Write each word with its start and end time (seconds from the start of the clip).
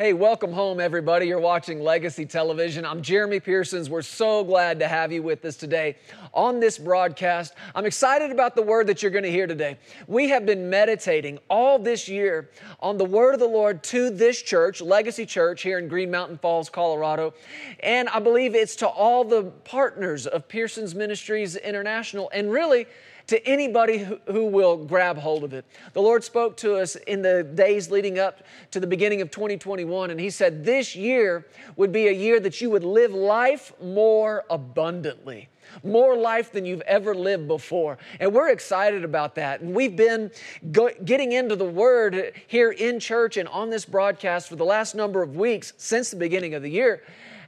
Hey, 0.00 0.12
welcome 0.12 0.52
home, 0.52 0.78
everybody. 0.78 1.26
You're 1.26 1.40
watching 1.40 1.80
Legacy 1.80 2.24
Television. 2.24 2.84
I'm 2.84 3.02
Jeremy 3.02 3.40
Pearsons. 3.40 3.90
We're 3.90 4.02
so 4.02 4.44
glad 4.44 4.78
to 4.78 4.86
have 4.86 5.10
you 5.10 5.24
with 5.24 5.44
us 5.44 5.56
today 5.56 5.96
on 6.32 6.60
this 6.60 6.78
broadcast. 6.78 7.54
I'm 7.74 7.84
excited 7.84 8.30
about 8.30 8.54
the 8.54 8.62
word 8.62 8.86
that 8.86 9.02
you're 9.02 9.10
going 9.10 9.24
to 9.24 9.30
hear 9.32 9.48
today. 9.48 9.76
We 10.06 10.28
have 10.28 10.46
been 10.46 10.70
meditating 10.70 11.40
all 11.50 11.80
this 11.80 12.08
year 12.08 12.48
on 12.78 12.96
the 12.96 13.04
word 13.04 13.34
of 13.34 13.40
the 13.40 13.48
Lord 13.48 13.82
to 13.82 14.08
this 14.08 14.40
church, 14.40 14.80
Legacy 14.80 15.26
Church, 15.26 15.62
here 15.62 15.80
in 15.80 15.88
Green 15.88 16.12
Mountain 16.12 16.38
Falls, 16.38 16.70
Colorado. 16.70 17.34
And 17.80 18.08
I 18.10 18.20
believe 18.20 18.54
it's 18.54 18.76
to 18.76 18.86
all 18.86 19.24
the 19.24 19.50
partners 19.64 20.28
of 20.28 20.46
Pearsons 20.46 20.94
Ministries 20.94 21.56
International. 21.56 22.30
And 22.32 22.52
really, 22.52 22.86
to 23.28 23.46
anybody 23.46 24.06
who, 24.26 24.46
will 24.46 24.76
grab 24.76 25.18
hold 25.18 25.44
of 25.44 25.52
it. 25.52 25.64
The 25.92 26.00
Lord 26.02 26.24
spoke 26.24 26.56
to 26.58 26.76
us 26.76 26.96
in 26.96 27.22
the 27.22 27.44
days 27.44 27.90
leading 27.90 28.18
up 28.18 28.42
to 28.70 28.80
the 28.80 28.86
beginning 28.86 29.20
of 29.20 29.30
2021, 29.30 30.10
and 30.10 30.18
He 30.18 30.30
said, 30.30 30.64
This 30.64 30.96
year 30.96 31.46
would 31.76 31.92
be 31.92 32.08
a 32.08 32.12
year 32.12 32.40
that 32.40 32.60
you 32.60 32.70
would 32.70 32.84
live 32.84 33.12
life 33.12 33.72
more 33.80 34.44
abundantly 34.50 35.48
more 35.84 36.16
life 36.16 36.50
than 36.50 36.64
you've 36.64 36.80
ever 36.82 37.14
lived 37.14 37.46
before. 37.46 37.98
And 38.20 38.32
we're 38.32 38.48
excited 38.48 39.04
about 39.04 39.34
that. 39.34 39.60
And 39.60 39.74
we've 39.74 39.94
been 39.94 40.30
go- 40.72 40.94
getting 41.04 41.32
into 41.32 41.56
the 41.56 41.66
Word 41.66 42.32
here 42.46 42.70
in 42.70 42.98
church 42.98 43.36
and 43.36 43.48
on 43.50 43.68
this 43.68 43.84
broadcast 43.84 44.48
for 44.48 44.56
the 44.56 44.64
last 44.64 44.94
number 44.94 45.22
of 45.22 45.36
weeks 45.36 45.74
since 45.76 46.10
the 46.10 46.16
beginning 46.16 46.54
of 46.54 46.62
the 46.62 46.70
year, 46.70 47.02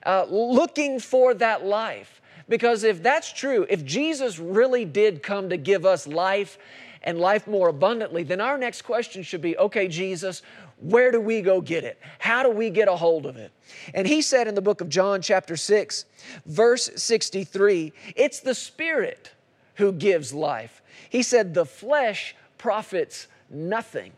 uh, 0.04 0.26
looking 0.28 1.00
for 1.00 1.32
that 1.34 1.64
life. 1.64 2.19
Because 2.50 2.82
if 2.82 3.00
that's 3.00 3.32
true, 3.32 3.64
if 3.70 3.84
Jesus 3.84 4.40
really 4.40 4.84
did 4.84 5.22
come 5.22 5.50
to 5.50 5.56
give 5.56 5.86
us 5.86 6.06
life 6.06 6.58
and 7.00 7.18
life 7.18 7.46
more 7.46 7.68
abundantly, 7.68 8.24
then 8.24 8.40
our 8.40 8.58
next 8.58 8.82
question 8.82 9.22
should 9.22 9.40
be 9.40 9.56
okay, 9.56 9.86
Jesus, 9.86 10.42
where 10.80 11.12
do 11.12 11.20
we 11.20 11.42
go 11.42 11.60
get 11.60 11.84
it? 11.84 11.96
How 12.18 12.42
do 12.42 12.50
we 12.50 12.68
get 12.68 12.88
a 12.88 12.96
hold 12.96 13.24
of 13.24 13.36
it? 13.36 13.52
And 13.94 14.04
he 14.04 14.20
said 14.20 14.48
in 14.48 14.56
the 14.56 14.60
book 14.60 14.80
of 14.80 14.88
John, 14.88 15.22
chapter 15.22 15.56
6, 15.56 16.04
verse 16.44 16.90
63, 16.96 17.92
it's 18.16 18.40
the 18.40 18.54
Spirit 18.54 19.30
who 19.76 19.92
gives 19.92 20.34
life. 20.34 20.82
He 21.08 21.22
said, 21.22 21.54
the 21.54 21.64
flesh 21.64 22.34
profits 22.58 23.28
nothing. 23.48 24.12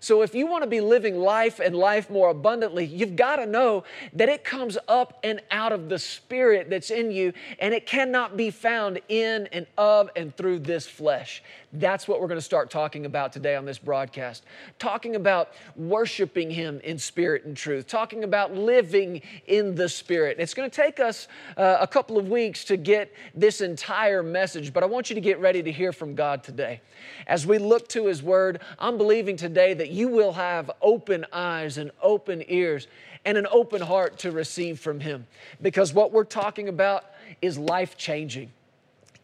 So 0.00 0.22
if 0.22 0.34
you 0.34 0.46
want 0.46 0.64
to 0.64 0.68
be 0.68 0.80
living 0.80 1.18
life 1.18 1.60
and 1.60 1.76
life 1.76 2.08
more 2.08 2.30
abundantly, 2.30 2.86
you've 2.86 3.16
got 3.16 3.36
to 3.36 3.46
know 3.46 3.84
that 4.14 4.30
it 4.30 4.44
comes 4.44 4.78
up 4.88 5.20
and 5.22 5.42
out 5.50 5.72
of 5.72 5.90
the 5.90 5.98
spirit 5.98 6.70
that's 6.70 6.90
in 6.90 7.12
you, 7.12 7.34
and 7.58 7.74
it 7.74 7.86
cannot 7.86 8.36
be 8.36 8.50
found 8.50 9.00
in 9.08 9.46
and 9.52 9.66
of 9.76 10.10
and 10.16 10.34
through 10.34 10.60
this 10.60 10.86
flesh. 10.86 11.42
That's 11.72 12.08
what 12.08 12.20
we're 12.20 12.26
going 12.26 12.38
to 12.38 12.44
start 12.44 12.68
talking 12.68 13.06
about 13.06 13.32
today 13.32 13.54
on 13.54 13.64
this 13.64 13.78
broadcast. 13.78 14.44
Talking 14.80 15.14
about 15.14 15.52
worshiping 15.76 16.50
Him 16.50 16.80
in 16.82 16.98
spirit 16.98 17.44
and 17.44 17.56
truth, 17.56 17.86
talking 17.86 18.24
about 18.24 18.54
living 18.54 19.22
in 19.46 19.76
the 19.76 19.88
Spirit. 19.88 20.38
It's 20.40 20.52
going 20.52 20.68
to 20.68 20.74
take 20.74 20.98
us 20.98 21.28
uh, 21.56 21.78
a 21.80 21.86
couple 21.86 22.18
of 22.18 22.28
weeks 22.28 22.64
to 22.64 22.76
get 22.76 23.14
this 23.36 23.60
entire 23.60 24.22
message, 24.22 24.72
but 24.72 24.82
I 24.82 24.86
want 24.86 25.10
you 25.10 25.14
to 25.14 25.20
get 25.20 25.38
ready 25.38 25.62
to 25.62 25.70
hear 25.70 25.92
from 25.92 26.16
God 26.16 26.42
today. 26.42 26.80
As 27.28 27.46
we 27.46 27.58
look 27.58 27.86
to 27.88 28.06
His 28.06 28.20
Word, 28.20 28.60
I'm 28.80 28.98
believing 28.98 29.36
today 29.36 29.72
that 29.74 29.90
you 29.90 30.08
will 30.08 30.32
have 30.32 30.72
open 30.82 31.24
eyes 31.32 31.78
and 31.78 31.92
open 32.02 32.42
ears 32.48 32.88
and 33.24 33.38
an 33.38 33.46
open 33.48 33.80
heart 33.80 34.18
to 34.18 34.32
receive 34.32 34.80
from 34.80 34.98
Him 34.98 35.24
because 35.62 35.92
what 35.92 36.10
we're 36.10 36.24
talking 36.24 36.68
about 36.68 37.04
is 37.40 37.56
life 37.56 37.96
changing, 37.96 38.50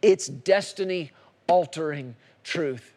it's 0.01 0.29
destiny 0.29 1.11
altering 1.49 2.15
truth. 2.47 2.95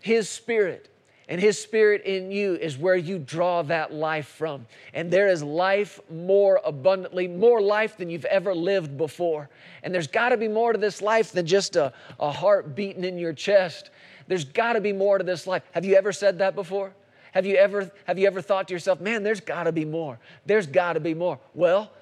His 0.00 0.28
Spirit 0.28 0.90
and 1.30 1.40
His 1.40 1.62
Spirit 1.62 2.02
in 2.02 2.32
you 2.32 2.56
is 2.56 2.76
where 2.76 2.96
you 2.96 3.18
draw 3.18 3.62
that 3.62 3.94
life 3.94 4.26
from. 4.26 4.66
And 4.92 5.12
there 5.12 5.28
is 5.28 5.44
life 5.44 6.00
more 6.10 6.60
abundantly, 6.64 7.28
more 7.28 7.62
life 7.62 7.96
than 7.96 8.10
you've 8.10 8.24
ever 8.24 8.52
lived 8.52 8.98
before. 8.98 9.48
And 9.84 9.94
there's 9.94 10.08
got 10.08 10.30
to 10.30 10.36
be 10.36 10.48
more 10.48 10.72
to 10.72 10.78
this 10.78 11.00
life 11.00 11.30
than 11.30 11.46
just 11.46 11.76
a, 11.76 11.92
a 12.18 12.32
heart 12.32 12.74
beating 12.74 13.04
in 13.04 13.16
your 13.16 13.32
chest. 13.32 13.90
There's 14.26 14.44
got 14.44 14.72
to 14.72 14.80
be 14.80 14.92
more 14.92 15.18
to 15.18 15.24
this 15.24 15.46
life. 15.46 15.62
Have 15.70 15.84
you 15.84 15.94
ever 15.94 16.12
said 16.12 16.38
that 16.38 16.56
before? 16.56 16.92
Have 17.32 17.46
you 17.46 17.54
ever, 17.54 17.92
have 18.06 18.18
you 18.18 18.26
ever 18.26 18.42
thought 18.42 18.66
to 18.66 18.74
yourself, 18.74 19.00
man, 19.00 19.22
there's 19.22 19.40
got 19.40 19.64
to 19.64 19.72
be 19.72 19.84
more? 19.84 20.18
There's 20.46 20.66
got 20.66 20.94
to 20.94 21.00
be 21.00 21.14
more. 21.14 21.38
Well, 21.54 21.92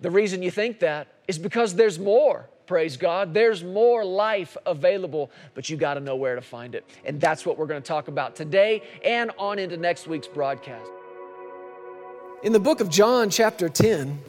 the 0.00 0.10
reason 0.10 0.42
you 0.42 0.50
think 0.50 0.80
that 0.80 1.08
is 1.28 1.38
because 1.38 1.74
there's 1.74 1.98
more 1.98 2.48
praise 2.70 2.96
God. 2.96 3.34
There's 3.34 3.64
more 3.64 4.04
life 4.04 4.56
available, 4.64 5.32
but 5.54 5.68
you 5.68 5.76
got 5.76 5.94
to 5.94 6.00
know 6.00 6.14
where 6.14 6.36
to 6.36 6.40
find 6.40 6.76
it. 6.76 6.88
And 7.04 7.20
that's 7.20 7.44
what 7.44 7.58
we're 7.58 7.66
going 7.66 7.82
to 7.82 7.88
talk 7.88 8.06
about 8.06 8.36
today 8.36 8.84
and 9.04 9.32
on 9.38 9.58
into 9.58 9.76
next 9.76 10.06
week's 10.06 10.28
broadcast. 10.28 10.88
In 12.44 12.52
the 12.52 12.60
book 12.60 12.78
of 12.80 12.88
John, 12.88 13.28
chapter 13.28 13.68
10, 13.68 14.20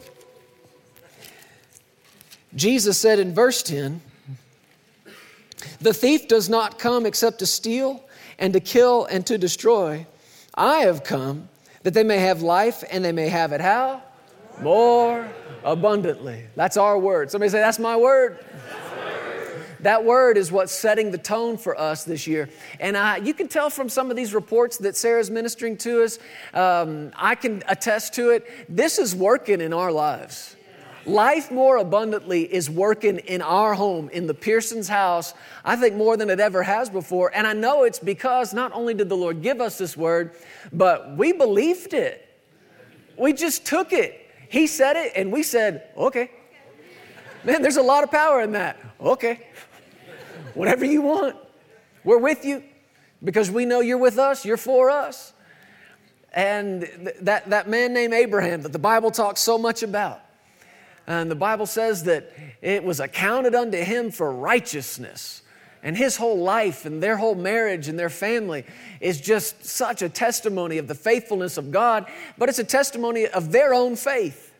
Jesus 2.56 2.98
said 2.98 3.20
in 3.20 3.32
verse 3.32 3.62
10, 3.62 4.00
The 5.80 5.94
thief 5.94 6.26
does 6.26 6.48
not 6.48 6.80
come 6.80 7.06
except 7.06 7.38
to 7.38 7.46
steal 7.46 8.04
and 8.40 8.52
to 8.54 8.58
kill 8.60 9.04
and 9.04 9.24
to 9.26 9.38
destroy. 9.38 10.04
I 10.52 10.78
have 10.78 11.04
come 11.04 11.48
that 11.84 11.94
they 11.94 12.02
may 12.02 12.18
have 12.18 12.42
life 12.42 12.82
and 12.90 13.04
they 13.04 13.12
may 13.12 13.28
have 13.28 13.52
it 13.52 13.60
how? 13.60 14.02
More 14.60 15.28
abundantly. 15.64 16.44
That's 16.54 16.76
our 16.76 16.98
word. 16.98 17.30
Somebody 17.30 17.50
say, 17.50 17.60
That's 17.60 17.78
my 17.78 17.96
word. 17.96 18.44
That 19.80 20.04
word 20.04 20.38
is 20.38 20.52
what's 20.52 20.72
setting 20.72 21.10
the 21.10 21.18
tone 21.18 21.56
for 21.56 21.78
us 21.78 22.04
this 22.04 22.28
year. 22.28 22.48
And 22.78 22.96
I, 22.96 23.16
you 23.16 23.34
can 23.34 23.48
tell 23.48 23.68
from 23.68 23.88
some 23.88 24.10
of 24.10 24.16
these 24.16 24.32
reports 24.32 24.78
that 24.78 24.96
Sarah's 24.96 25.28
ministering 25.28 25.76
to 25.78 26.04
us, 26.04 26.20
um, 26.54 27.10
I 27.16 27.34
can 27.34 27.64
attest 27.66 28.14
to 28.14 28.30
it. 28.30 28.48
This 28.68 29.00
is 29.00 29.12
working 29.14 29.60
in 29.60 29.72
our 29.72 29.90
lives. 29.90 30.54
Life 31.04 31.50
more 31.50 31.78
abundantly 31.78 32.42
is 32.42 32.70
working 32.70 33.18
in 33.18 33.42
our 33.42 33.74
home, 33.74 34.08
in 34.10 34.28
the 34.28 34.34
Pearsons 34.34 34.86
house, 34.86 35.34
I 35.64 35.74
think 35.74 35.96
more 35.96 36.16
than 36.16 36.30
it 36.30 36.38
ever 36.38 36.62
has 36.62 36.88
before. 36.88 37.32
And 37.34 37.44
I 37.44 37.54
know 37.54 37.82
it's 37.82 37.98
because 37.98 38.54
not 38.54 38.70
only 38.72 38.94
did 38.94 39.08
the 39.08 39.16
Lord 39.16 39.42
give 39.42 39.60
us 39.60 39.78
this 39.78 39.96
word, 39.96 40.36
but 40.72 41.16
we 41.16 41.32
believed 41.32 41.92
it. 41.92 42.28
We 43.18 43.32
just 43.32 43.66
took 43.66 43.92
it. 43.92 44.21
He 44.52 44.66
said 44.66 44.96
it, 44.96 45.12
and 45.16 45.32
we 45.32 45.42
said, 45.42 45.88
okay. 45.96 46.30
Man, 47.42 47.62
there's 47.62 47.78
a 47.78 47.82
lot 47.82 48.04
of 48.04 48.10
power 48.10 48.42
in 48.42 48.52
that. 48.52 48.78
Okay. 49.00 49.46
Whatever 50.52 50.84
you 50.84 51.00
want. 51.00 51.36
We're 52.04 52.18
with 52.18 52.44
you 52.44 52.62
because 53.24 53.50
we 53.50 53.64
know 53.64 53.80
you're 53.80 53.96
with 53.96 54.18
us, 54.18 54.44
you're 54.44 54.58
for 54.58 54.90
us. 54.90 55.32
And 56.34 56.82
th- 56.82 57.16
that, 57.22 57.48
that 57.48 57.70
man 57.70 57.94
named 57.94 58.12
Abraham 58.12 58.60
that 58.60 58.72
the 58.72 58.78
Bible 58.78 59.10
talks 59.10 59.40
so 59.40 59.56
much 59.56 59.82
about, 59.82 60.20
and 61.06 61.30
the 61.30 61.34
Bible 61.34 61.64
says 61.66 62.04
that 62.04 62.30
it 62.60 62.84
was 62.84 63.00
accounted 63.00 63.54
unto 63.54 63.78
him 63.78 64.10
for 64.10 64.30
righteousness. 64.30 65.41
And 65.82 65.96
his 65.96 66.16
whole 66.16 66.38
life 66.38 66.86
and 66.86 67.02
their 67.02 67.16
whole 67.16 67.34
marriage 67.34 67.88
and 67.88 67.98
their 67.98 68.10
family 68.10 68.64
is 69.00 69.20
just 69.20 69.64
such 69.64 70.00
a 70.00 70.08
testimony 70.08 70.78
of 70.78 70.86
the 70.86 70.94
faithfulness 70.94 71.56
of 71.56 71.72
God, 71.72 72.06
but 72.38 72.48
it's 72.48 72.60
a 72.60 72.64
testimony 72.64 73.26
of 73.26 73.50
their 73.50 73.74
own 73.74 73.96
faith. 73.96 74.50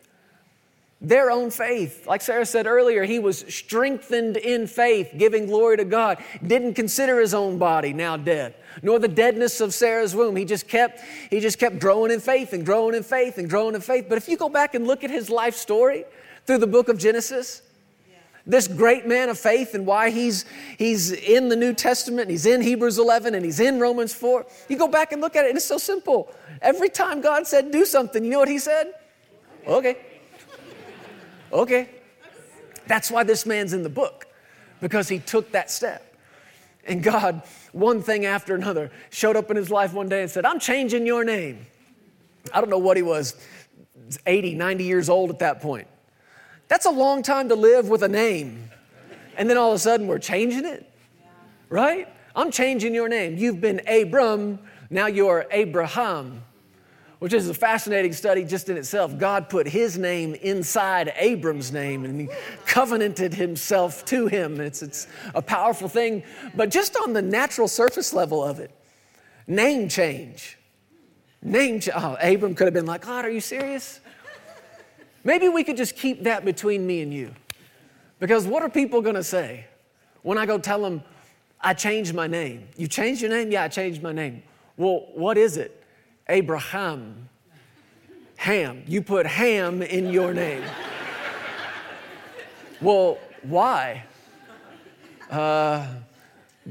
Their 0.99 1.31
own 1.31 1.51
faith. 1.51 2.07
Like 2.07 2.21
Sarah 2.21 2.45
said 2.45 2.65
earlier, 2.65 3.03
he 3.03 3.19
was 3.19 3.39
strengthened 3.53 4.37
in 4.37 4.67
faith, 4.67 5.13
giving 5.17 5.47
glory 5.47 5.77
to 5.77 5.85
God. 5.85 6.17
Didn't 6.45 6.75
consider 6.75 7.19
his 7.19 7.33
own 7.33 7.57
body 7.57 7.91
now 7.91 8.15
dead, 8.15 8.55
nor 8.81 8.99
the 8.99 9.09
deadness 9.09 9.59
of 9.59 9.73
Sarah's 9.73 10.15
womb. 10.15 10.37
He 10.37 10.45
just 10.45 10.67
kept, 10.69 11.01
he 11.29 11.41
just 11.41 11.59
kept 11.59 11.79
growing 11.79 12.11
in 12.11 12.21
faith 12.21 12.53
and 12.53 12.65
growing 12.65 12.95
in 12.95 13.03
faith 13.03 13.37
and 13.37 13.49
growing 13.49 13.75
in 13.75 13.81
faith. 13.81 14.05
But 14.07 14.17
if 14.17 14.29
you 14.29 14.37
go 14.37 14.47
back 14.47 14.75
and 14.75 14.87
look 14.87 15.03
at 15.03 15.09
his 15.09 15.29
life 15.29 15.55
story 15.55 16.05
through 16.45 16.59
the 16.59 16.67
book 16.67 16.87
of 16.87 16.97
Genesis, 16.97 17.61
this 18.45 18.67
great 18.67 19.07
man 19.07 19.29
of 19.29 19.39
faith 19.39 19.73
and 19.73 19.85
why 19.85 20.09
he's, 20.09 20.45
he's 20.77 21.11
in 21.11 21.47
the 21.49 21.55
New 21.55 21.73
Testament, 21.73 22.29
he's 22.29 22.45
in 22.45 22.61
Hebrews 22.61 22.97
11, 22.97 23.35
and 23.35 23.45
he's 23.45 23.59
in 23.59 23.79
Romans 23.79 24.13
4. 24.13 24.45
You 24.67 24.77
go 24.77 24.87
back 24.87 25.13
and 25.13 25.21
look 25.21 25.35
at 25.35 25.45
it, 25.45 25.49
and 25.49 25.57
it's 25.57 25.65
so 25.65 25.77
simple. 25.77 26.33
Every 26.61 26.89
time 26.89 27.21
God 27.21 27.47
said, 27.47 27.71
do 27.71 27.85
something, 27.85 28.23
you 28.23 28.31
know 28.31 28.39
what 28.39 28.49
he 28.49 28.59
said? 28.59 28.93
Okay. 29.65 29.97
Okay. 31.53 31.89
That's 32.87 33.09
why 33.09 33.23
this 33.23 33.45
man's 33.45 33.71
in 33.71 33.81
the 33.81 33.89
book, 33.89 34.27
because 34.81 35.07
he 35.07 35.19
took 35.19 35.51
that 35.53 35.71
step. 35.71 36.17
And 36.85 37.01
God, 37.01 37.43
one 37.71 38.01
thing 38.01 38.25
after 38.25 38.55
another, 38.55 38.91
showed 39.09 39.37
up 39.37 39.49
in 39.51 39.55
his 39.55 39.69
life 39.69 39.93
one 39.93 40.09
day 40.09 40.21
and 40.21 40.29
said, 40.29 40.45
I'm 40.45 40.59
changing 40.59 41.07
your 41.07 41.23
name. 41.23 41.65
I 42.53 42.59
don't 42.59 42.69
know 42.69 42.77
what 42.77 42.97
he 42.97 43.03
was, 43.03 43.35
80, 44.25 44.55
90 44.55 44.83
years 44.83 45.07
old 45.07 45.29
at 45.29 45.39
that 45.39 45.61
point. 45.61 45.87
That's 46.73 46.87
a 46.87 46.89
long 46.89 47.21
time 47.21 47.49
to 47.49 47.55
live 47.55 47.87
with 47.87 48.01
a 48.01 48.07
name. 48.07 48.71
And 49.37 49.47
then 49.47 49.59
all 49.59 49.69
of 49.69 49.75
a 49.75 49.79
sudden 49.79 50.07
we're 50.07 50.17
changing 50.17 50.65
it, 50.65 50.91
right? 51.69 52.07
I'm 52.35 52.49
changing 52.49 52.95
your 52.95 53.07
name. 53.07 53.37
You've 53.37 53.61
been 53.61 53.79
Abram, 53.87 54.57
now 54.89 55.05
you're 55.05 55.45
Abraham, 55.51 56.41
which 57.19 57.31
is 57.31 57.47
a 57.47 57.53
fascinating 57.53 58.11
study 58.11 58.43
just 58.43 58.69
in 58.69 58.77
itself. 58.77 59.19
God 59.19 59.49
put 59.49 59.67
his 59.67 59.99
name 59.99 60.33
inside 60.33 61.13
Abram's 61.15 61.71
name 61.71 62.05
and 62.05 62.21
he 62.21 62.29
covenanted 62.65 63.35
himself 63.35 64.03
to 64.05 64.25
him. 64.25 64.59
It's, 64.59 64.81
it's 64.81 65.05
a 65.35 65.43
powerful 65.43 65.87
thing. 65.87 66.23
But 66.55 66.71
just 66.71 66.97
on 66.97 67.13
the 67.13 67.21
natural 67.21 67.67
surface 67.67 68.13
level 68.13 68.43
of 68.43 68.59
it, 68.59 68.71
name 69.45 69.89
change 69.89 70.57
Name, 71.43 71.81
change. 71.81 71.95
oh, 71.95 72.17
Abram 72.19 72.55
could 72.55 72.65
have 72.65 72.73
been 72.73 72.87
like, 72.87 73.01
God, 73.01 73.25
are 73.25 73.29
you 73.29 73.41
serious? 73.41 73.99
Maybe 75.23 75.47
we 75.47 75.63
could 75.63 75.77
just 75.77 75.95
keep 75.95 76.23
that 76.23 76.43
between 76.43 76.85
me 76.85 77.01
and 77.01 77.13
you. 77.13 77.33
Because 78.19 78.45
what 78.45 78.63
are 78.63 78.69
people 78.69 79.01
going 79.01 79.15
to 79.15 79.23
say 79.23 79.65
when 80.21 80.37
I 80.37 80.45
go 80.45 80.57
tell 80.57 80.81
them, 80.81 81.03
I 81.59 81.73
changed 81.73 82.13
my 82.13 82.27
name? 82.27 82.67
You 82.77 82.87
changed 82.87 83.21
your 83.21 83.31
name? 83.31 83.51
Yeah, 83.51 83.63
I 83.63 83.67
changed 83.67 84.01
my 84.01 84.11
name. 84.11 84.43
Well, 84.77 85.07
what 85.13 85.37
is 85.37 85.57
it? 85.57 85.83
Abraham. 86.27 87.29
Ham. 88.37 88.83
You 88.87 89.01
put 89.01 89.25
Ham 89.25 89.81
in 89.81 90.09
your 90.09 90.33
name. 90.33 90.63
well, 92.81 93.17
why? 93.43 94.05
Uh, 95.29 95.87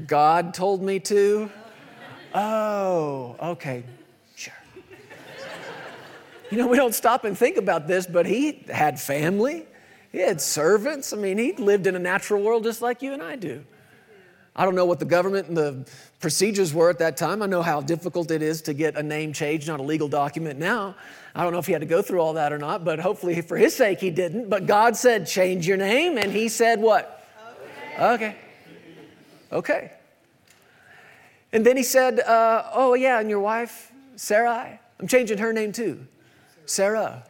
God 0.07 0.53
told 0.53 0.81
me 0.81 0.99
to. 1.01 1.49
Oh, 2.33 3.35
okay. 3.41 3.83
You 6.53 6.59
know, 6.59 6.67
we 6.67 6.77
don't 6.77 6.93
stop 6.93 7.25
and 7.25 7.35
think 7.35 7.57
about 7.57 7.87
this, 7.87 8.05
but 8.05 8.27
he 8.27 8.63
had 8.71 9.01
family, 9.01 9.65
he 10.11 10.19
had 10.19 10.39
servants. 10.39 11.11
I 11.11 11.17
mean, 11.17 11.39
he 11.39 11.53
lived 11.53 11.87
in 11.87 11.95
a 11.95 11.99
natural 11.99 12.43
world 12.43 12.63
just 12.63 12.79
like 12.79 13.01
you 13.01 13.11
and 13.11 13.23
I 13.23 13.35
do. 13.37 13.65
I 14.55 14.63
don't 14.63 14.75
know 14.75 14.85
what 14.85 14.99
the 14.99 15.05
government 15.05 15.47
and 15.47 15.57
the 15.57 15.89
procedures 16.19 16.71
were 16.71 16.91
at 16.91 16.99
that 16.99 17.17
time. 17.17 17.41
I 17.41 17.47
know 17.47 17.63
how 17.63 17.81
difficult 17.81 18.29
it 18.29 18.43
is 18.43 18.61
to 18.63 18.75
get 18.75 18.95
a 18.95 19.01
name 19.01 19.33
changed 19.33 19.67
on 19.67 19.79
a 19.79 19.83
legal 19.83 20.07
document 20.07 20.59
now. 20.59 20.95
I 21.33 21.41
don't 21.41 21.53
know 21.53 21.57
if 21.57 21.65
he 21.65 21.71
had 21.71 21.81
to 21.81 21.87
go 21.87 22.03
through 22.03 22.19
all 22.19 22.33
that 22.33 22.53
or 22.53 22.59
not, 22.59 22.85
but 22.85 22.99
hopefully 22.99 23.41
for 23.41 23.57
his 23.57 23.75
sake 23.75 23.99
he 23.99 24.11
didn't. 24.11 24.47
But 24.47 24.67
God 24.67 24.95
said, 24.95 25.25
change 25.25 25.67
your 25.67 25.77
name. 25.77 26.19
And 26.19 26.31
he 26.31 26.49
said, 26.49 26.79
what? 26.79 27.27
Okay. 27.97 28.05
Okay. 28.13 28.35
okay. 29.51 29.91
And 31.51 31.65
then 31.65 31.77
he 31.77 31.83
said, 31.83 32.19
uh, 32.19 32.69
oh, 32.75 32.93
yeah, 32.93 33.19
and 33.19 33.27
your 33.27 33.39
wife, 33.39 33.91
Sarai? 34.17 34.79
I'm 34.99 35.07
changing 35.07 35.39
her 35.39 35.51
name 35.51 35.71
too. 35.71 36.05
Sarah. 36.65 37.23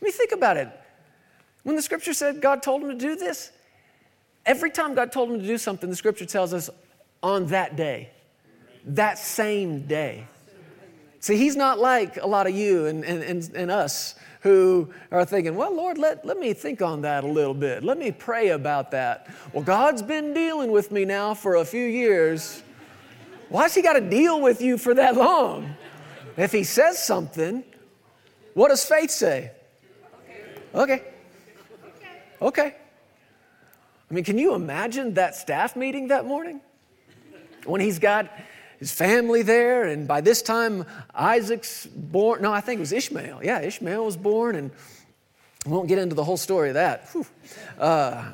Let 0.00 0.02
me 0.02 0.10
think 0.10 0.32
about 0.32 0.56
it. 0.56 0.68
When 1.62 1.76
the 1.76 1.82
scripture 1.82 2.12
said 2.12 2.40
God 2.40 2.62
told 2.62 2.82
him 2.82 2.88
to 2.90 2.96
do 2.96 3.16
this, 3.16 3.52
every 4.44 4.70
time 4.70 4.94
God 4.94 5.12
told 5.12 5.30
him 5.30 5.40
to 5.40 5.46
do 5.46 5.58
something, 5.58 5.88
the 5.88 5.96
scripture 5.96 6.26
tells 6.26 6.52
us 6.52 6.68
on 7.22 7.46
that 7.46 7.76
day, 7.76 8.10
that 8.84 9.18
same 9.18 9.86
day. 9.86 10.26
See, 11.20 11.36
he's 11.36 11.54
not 11.54 11.78
like 11.78 12.16
a 12.16 12.26
lot 12.26 12.48
of 12.48 12.56
you 12.56 12.86
and, 12.86 13.04
and, 13.04 13.22
and, 13.22 13.50
and 13.54 13.70
us 13.70 14.16
who 14.40 14.92
are 15.12 15.24
thinking, 15.24 15.54
well, 15.54 15.72
Lord, 15.72 15.98
let, 15.98 16.26
let 16.26 16.36
me 16.36 16.52
think 16.52 16.82
on 16.82 17.02
that 17.02 17.22
a 17.22 17.28
little 17.28 17.54
bit. 17.54 17.84
Let 17.84 17.96
me 17.96 18.10
pray 18.10 18.48
about 18.48 18.90
that. 18.90 19.28
Well, 19.52 19.62
God's 19.62 20.02
been 20.02 20.34
dealing 20.34 20.72
with 20.72 20.90
me 20.90 21.04
now 21.04 21.34
for 21.34 21.56
a 21.56 21.64
few 21.64 21.86
years. 21.86 22.64
Why's 23.50 23.72
he 23.72 23.82
got 23.82 23.92
to 23.92 24.00
deal 24.00 24.40
with 24.40 24.60
you 24.60 24.78
for 24.78 24.94
that 24.94 25.14
long? 25.14 25.76
If 26.36 26.50
he 26.50 26.64
says 26.64 27.00
something, 27.00 27.62
what 28.54 28.68
does 28.68 28.84
faith 28.84 29.10
say? 29.10 29.50
Okay. 30.74 31.02
Okay. 32.40 32.74
I 34.10 34.14
mean, 34.14 34.24
can 34.24 34.36
you 34.36 34.54
imagine 34.54 35.14
that 35.14 35.34
staff 35.36 35.76
meeting 35.76 36.08
that 36.08 36.26
morning? 36.26 36.60
When 37.64 37.80
he's 37.80 37.98
got 37.98 38.30
his 38.78 38.92
family 38.92 39.42
there, 39.42 39.84
and 39.84 40.08
by 40.08 40.20
this 40.20 40.42
time, 40.42 40.84
Isaac's 41.14 41.86
born. 41.86 42.42
No, 42.42 42.52
I 42.52 42.60
think 42.60 42.78
it 42.78 42.80
was 42.80 42.92
Ishmael. 42.92 43.40
Yeah, 43.44 43.60
Ishmael 43.60 44.04
was 44.04 44.16
born, 44.16 44.56
and 44.56 44.70
we 45.64 45.72
won't 45.72 45.88
get 45.88 45.98
into 45.98 46.16
the 46.16 46.24
whole 46.24 46.36
story 46.36 46.70
of 46.70 46.74
that. 46.74 47.14
Uh, 47.78 48.32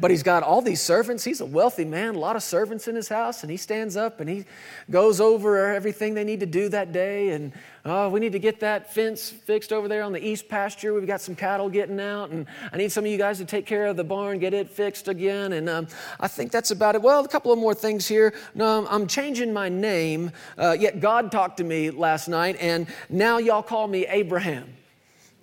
but 0.00 0.10
he's 0.10 0.22
got 0.22 0.42
all 0.42 0.62
these 0.62 0.80
servants. 0.80 1.24
He's 1.24 1.42
a 1.42 1.46
wealthy 1.46 1.84
man, 1.84 2.14
a 2.14 2.18
lot 2.18 2.34
of 2.34 2.42
servants 2.42 2.88
in 2.88 2.96
his 2.96 3.08
house, 3.08 3.42
and 3.42 3.50
he 3.50 3.58
stands 3.58 3.96
up 3.96 4.18
and 4.18 4.30
he 4.30 4.46
goes 4.90 5.20
over 5.20 5.72
everything 5.72 6.14
they 6.14 6.24
need 6.24 6.40
to 6.40 6.46
do 6.46 6.70
that 6.70 6.92
day. 6.92 7.30
And 7.30 7.52
oh, 7.84 8.08
we 8.08 8.18
need 8.18 8.32
to 8.32 8.38
get 8.38 8.60
that 8.60 8.94
fence 8.94 9.28
fixed 9.28 9.72
over 9.72 9.88
there 9.88 10.02
on 10.02 10.12
the 10.12 10.26
east 10.26 10.48
pasture. 10.48 10.94
We've 10.94 11.06
got 11.06 11.20
some 11.20 11.34
cattle 11.36 11.68
getting 11.68 12.00
out, 12.00 12.30
and 12.30 12.46
I 12.72 12.78
need 12.78 12.90
some 12.90 13.04
of 13.04 13.10
you 13.10 13.18
guys 13.18 13.38
to 13.38 13.44
take 13.44 13.66
care 13.66 13.86
of 13.86 13.96
the 13.96 14.04
barn, 14.04 14.38
get 14.38 14.54
it 14.54 14.70
fixed 14.70 15.06
again. 15.06 15.52
And 15.52 15.68
um, 15.68 15.86
I 16.18 16.28
think 16.28 16.50
that's 16.50 16.70
about 16.70 16.94
it. 16.94 17.02
Well, 17.02 17.22
a 17.22 17.28
couple 17.28 17.52
of 17.52 17.58
more 17.58 17.74
things 17.74 18.08
here. 18.08 18.32
No, 18.54 18.86
I'm 18.88 19.06
changing 19.06 19.52
my 19.52 19.68
name. 19.68 20.32
Uh, 20.56 20.76
yet 20.78 21.00
God 21.00 21.30
talked 21.30 21.58
to 21.58 21.64
me 21.64 21.90
last 21.90 22.26
night, 22.26 22.56
and 22.58 22.86
now 23.10 23.36
y'all 23.36 23.62
call 23.62 23.86
me 23.86 24.06
Abraham. 24.06 24.72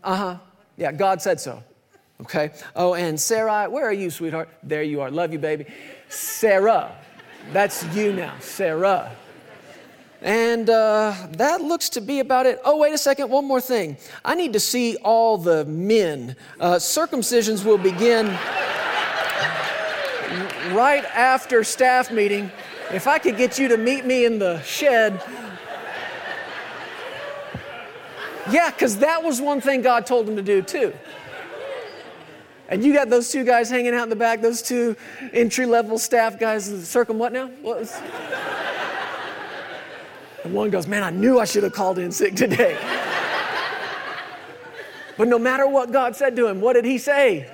Uh 0.04 0.16
huh. 0.16 0.38
Yeah, 0.78 0.92
God 0.92 1.22
said 1.22 1.40
so. 1.40 1.64
Okay. 2.22 2.52
Oh, 2.76 2.96
and 2.96 3.20
Sarah, 3.20 3.70
where 3.70 3.86
are 3.86 3.94
you, 3.94 4.10
sweetheart? 4.10 4.50
There 4.64 4.84
you 4.84 5.02
are. 5.02 5.12
Love 5.12 5.34
you, 5.34 5.40
baby. 5.40 5.66
Sarah. 6.10 6.96
That's 7.54 7.86
you 7.96 8.12
now, 8.12 8.34
Sarah. 8.40 9.12
And 10.22 10.68
uh, 10.70 11.14
that 11.34 11.62
looks 11.62 11.90
to 11.90 12.02
be 12.02 12.20
about 12.20 12.48
it. 12.48 12.60
Oh, 12.66 12.78
wait 12.78 12.94
a 12.94 12.98
second, 12.98 13.30
one 13.30 13.46
more 13.46 13.62
thing. 13.62 13.98
I 14.26 14.34
need 14.34 14.54
to 14.54 14.60
see 14.60 14.96
all 14.98 15.38
the 15.38 15.64
men. 15.66 16.36
Uh, 16.60 16.76
circumcisions 16.76 17.64
will 17.64 17.78
begin 17.78 18.26
right 20.74 21.06
after 21.14 21.64
staff 21.64 22.12
meeting. 22.12 22.52
If 22.92 23.06
I 23.06 23.20
could 23.20 23.38
get 23.38 23.60
you 23.60 23.68
to 23.68 23.78
meet 23.78 24.06
me 24.06 24.26
in 24.26 24.40
the 24.40 24.60
shed. 24.64 25.22
Yeah, 28.50 28.72
because 28.72 28.98
that 28.98 29.24
was 29.24 29.40
one 29.40 29.62
thing 29.62 29.82
God 29.82 30.06
told 30.06 30.28
him 30.28 30.36
to 30.36 30.42
do 30.42 30.62
too. 30.62 30.94
And 32.70 32.84
you 32.84 32.94
got 32.94 33.10
those 33.10 33.32
two 33.32 33.44
guys 33.44 33.70
hanging 33.70 33.94
out 33.94 34.04
in 34.04 34.10
the 34.10 34.16
back, 34.16 34.42
those 34.42 34.62
two 34.62 34.96
entry 35.32 35.66
level 35.66 35.98
staff 35.98 36.38
guys. 36.40 36.66
Circum 36.88 37.18
what 37.18 37.32
now? 37.32 37.48
What 37.62 37.80
was... 37.80 37.96
and 40.44 40.54
one 40.54 40.70
goes, 40.70 40.86
Man, 40.88 41.04
I 41.04 41.10
knew 41.10 41.40
I 41.40 41.46
should 41.46 41.64
have 41.64 41.74
called 41.74 41.98
in 41.98 42.12
sick 42.12 42.36
today. 42.36 42.78
but 45.18 45.28
no 45.28 45.40
matter 45.40 45.68
what 45.68 45.92
God 45.92 46.16
said 46.16 46.36
to 46.36 46.48
him, 46.48 46.60
what 46.60 46.74
did 46.74 46.84
he 46.84 46.98
say? 46.98 47.50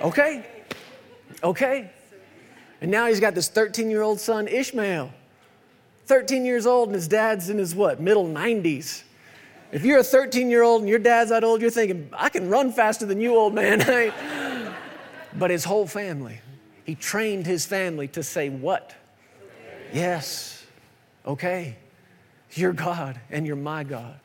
Okay. 0.00 0.46
Okay. 1.42 1.90
And 2.80 2.90
now 2.90 3.06
he's 3.06 3.20
got 3.20 3.34
this 3.34 3.48
13 3.48 3.90
year 3.90 4.02
old 4.02 4.20
son, 4.20 4.48
Ishmael. 4.48 5.12
13 6.06 6.46
years 6.46 6.64
old, 6.64 6.88
and 6.88 6.94
his 6.94 7.06
dad's 7.06 7.50
in 7.50 7.58
his 7.58 7.74
what, 7.74 8.00
middle 8.00 8.24
90s. 8.24 9.02
If 9.70 9.84
you're 9.84 9.98
a 9.98 10.04
13 10.04 10.48
year 10.50 10.62
old 10.62 10.82
and 10.82 10.88
your 10.88 10.98
dad's 10.98 11.30
that 11.30 11.44
old, 11.44 11.60
you're 11.60 11.70
thinking, 11.70 12.08
I 12.12 12.28
can 12.28 12.48
run 12.48 12.72
faster 12.72 13.04
than 13.04 13.20
you, 13.20 13.36
old 13.36 13.54
man. 13.54 13.78
but 15.38 15.50
his 15.50 15.64
whole 15.64 15.86
family, 15.86 16.40
he 16.84 16.94
trained 16.94 17.46
his 17.46 17.66
family 17.66 18.08
to 18.08 18.22
say, 18.22 18.48
What? 18.48 18.94
Yes, 19.92 20.64
okay. 21.26 21.76
You're 22.52 22.72
God 22.72 23.20
and 23.30 23.46
you're 23.46 23.56
my 23.56 23.84
God. 23.84 24.18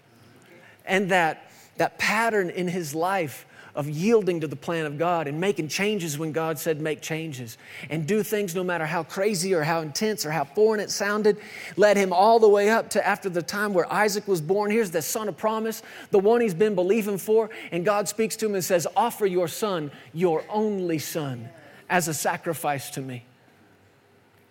And 0.85 1.11
that, 1.11 1.51
that 1.77 1.97
pattern 1.97 2.49
in 2.49 2.67
his 2.67 2.95
life 2.95 3.45
of 3.75 3.89
yielding 3.89 4.39
to 4.39 4.47
the 4.47 4.55
plan 4.55 4.85
of 4.85 4.97
God 4.97 5.27
and 5.27 5.39
making 5.39 5.67
changes 5.67 6.17
when 6.17 6.31
God 6.31 6.59
said 6.59 6.79
make 6.79 7.01
changes 7.01 7.57
and 7.89 8.05
do 8.05 8.21
things 8.21 8.53
no 8.53 8.63
matter 8.63 8.85
how 8.85 9.03
crazy 9.03 9.53
or 9.53 9.63
how 9.63 9.81
intense 9.81 10.25
or 10.25 10.31
how 10.31 10.43
foreign 10.43 10.79
it 10.79 10.91
sounded, 10.91 11.37
led 11.75 11.97
him 11.97 12.13
all 12.13 12.39
the 12.39 12.47
way 12.47 12.69
up 12.69 12.89
to 12.91 13.05
after 13.05 13.29
the 13.29 13.41
time 13.41 13.73
where 13.73 13.91
Isaac 13.91 14.27
was 14.27 14.41
born. 14.41 14.69
Here's 14.69 14.91
the 14.91 15.01
son 15.01 15.27
of 15.27 15.37
promise, 15.37 15.81
the 16.11 16.19
one 16.19 16.41
he's 16.41 16.53
been 16.53 16.75
believing 16.75 17.17
for. 17.17 17.49
And 17.71 17.83
God 17.83 18.07
speaks 18.07 18.35
to 18.37 18.45
him 18.45 18.53
and 18.53 18.63
says, 18.63 18.85
Offer 18.95 19.25
your 19.25 19.47
son, 19.47 19.91
your 20.13 20.43
only 20.49 20.99
son, 20.99 21.49
as 21.89 22.07
a 22.07 22.13
sacrifice 22.13 22.91
to 22.91 23.01
me. 23.01 23.25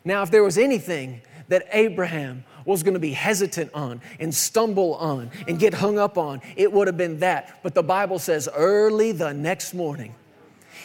Now, 0.04 0.22
if 0.22 0.32
there 0.32 0.42
was 0.42 0.58
anything 0.58 1.22
that 1.52 1.68
Abraham 1.72 2.44
was 2.64 2.82
going 2.82 2.94
to 2.94 3.00
be 3.00 3.12
hesitant 3.12 3.70
on 3.74 4.00
and 4.18 4.34
stumble 4.34 4.94
on 4.94 5.30
and 5.46 5.58
get 5.58 5.74
hung 5.74 5.98
up 5.98 6.16
on, 6.16 6.40
it 6.56 6.72
would 6.72 6.86
have 6.86 6.96
been 6.96 7.18
that. 7.18 7.60
But 7.62 7.74
the 7.74 7.82
Bible 7.82 8.18
says 8.18 8.48
early 8.54 9.12
the 9.12 9.34
next 9.34 9.74
morning, 9.74 10.14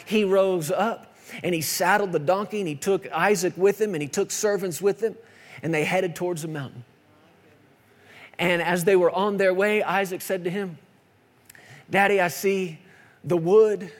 he 0.04 0.24
rose 0.24 0.70
up 0.70 1.16
and 1.42 1.54
he 1.54 1.62
saddled 1.62 2.12
the 2.12 2.18
donkey 2.18 2.60
and 2.60 2.68
he 2.68 2.74
took 2.74 3.10
Isaac 3.10 3.54
with 3.56 3.80
him 3.80 3.94
and 3.94 4.02
he 4.02 4.08
took 4.08 4.30
servants 4.30 4.82
with 4.82 5.02
him 5.02 5.16
and 5.62 5.72
they 5.72 5.84
headed 5.84 6.14
towards 6.14 6.42
the 6.42 6.48
mountain. 6.48 6.84
And 8.38 8.60
as 8.60 8.84
they 8.84 8.94
were 8.94 9.10
on 9.10 9.38
their 9.38 9.54
way, 9.54 9.82
Isaac 9.82 10.20
said 10.20 10.44
to 10.44 10.50
him, 10.50 10.76
Daddy, 11.90 12.20
I 12.20 12.28
see 12.28 12.78
the 13.24 13.38
wood, 13.38 13.90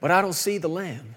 but 0.00 0.10
I 0.10 0.20
don't 0.20 0.34
see 0.34 0.58
the 0.58 0.68
lamb. 0.68 1.14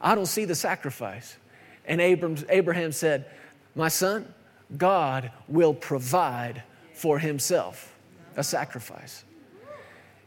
I 0.00 0.14
don't 0.14 0.26
see 0.26 0.44
the 0.44 0.54
sacrifice. 0.54 1.36
And 1.84 2.00
Abraham 2.00 2.92
said, 2.92 3.26
My 3.74 3.88
son, 3.88 4.32
God 4.76 5.30
will 5.48 5.74
provide 5.74 6.62
for 6.92 7.18
himself 7.18 7.94
a 8.36 8.44
sacrifice. 8.44 9.24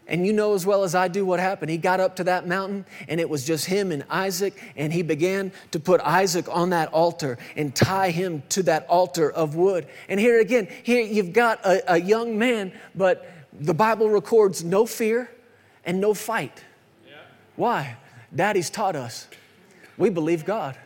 And 0.09 0.25
you 0.25 0.31
know 0.31 0.53
as 0.53 0.65
well 0.65 0.83
as 0.83 0.95
I 0.95 1.09
do 1.09 1.25
what 1.25 1.41
happened. 1.41 1.69
He 1.69 1.77
got 1.77 1.99
up 1.99 2.15
to 2.17 2.23
that 2.25 2.47
mountain, 2.47 2.85
and 3.09 3.19
it 3.19 3.29
was 3.29 3.45
just 3.45 3.65
him 3.65 3.91
and 3.91 4.05
Isaac, 4.09 4.53
and 4.77 4.93
he 4.93 5.01
began 5.01 5.51
to 5.71 5.81
put 5.81 5.99
Isaac 5.99 6.47
on 6.49 6.69
that 6.69 6.93
altar 6.93 7.37
and 7.57 7.75
tie 7.75 8.11
him 8.11 8.41
to 8.49 8.63
that 8.63 8.87
altar 8.87 9.29
of 9.29 9.55
wood. 9.55 9.85
And 10.07 10.17
here 10.17 10.39
again, 10.39 10.69
here 10.83 11.01
you've 11.01 11.33
got 11.33 11.65
a, 11.65 11.95
a 11.95 11.97
young 11.99 12.39
man, 12.39 12.71
but 12.95 13.29
the 13.59 13.73
Bible 13.73 14.09
records 14.09 14.63
no 14.63 14.85
fear 14.85 15.29
and 15.83 15.99
no 15.99 16.13
fight. 16.13 16.63
Yeah. 17.05 17.15
Why? 17.57 17.97
Daddy's 18.33 18.69
taught 18.69 18.95
us 18.95 19.27
we 19.97 20.09
believe 20.09 20.45
God. 20.45 20.77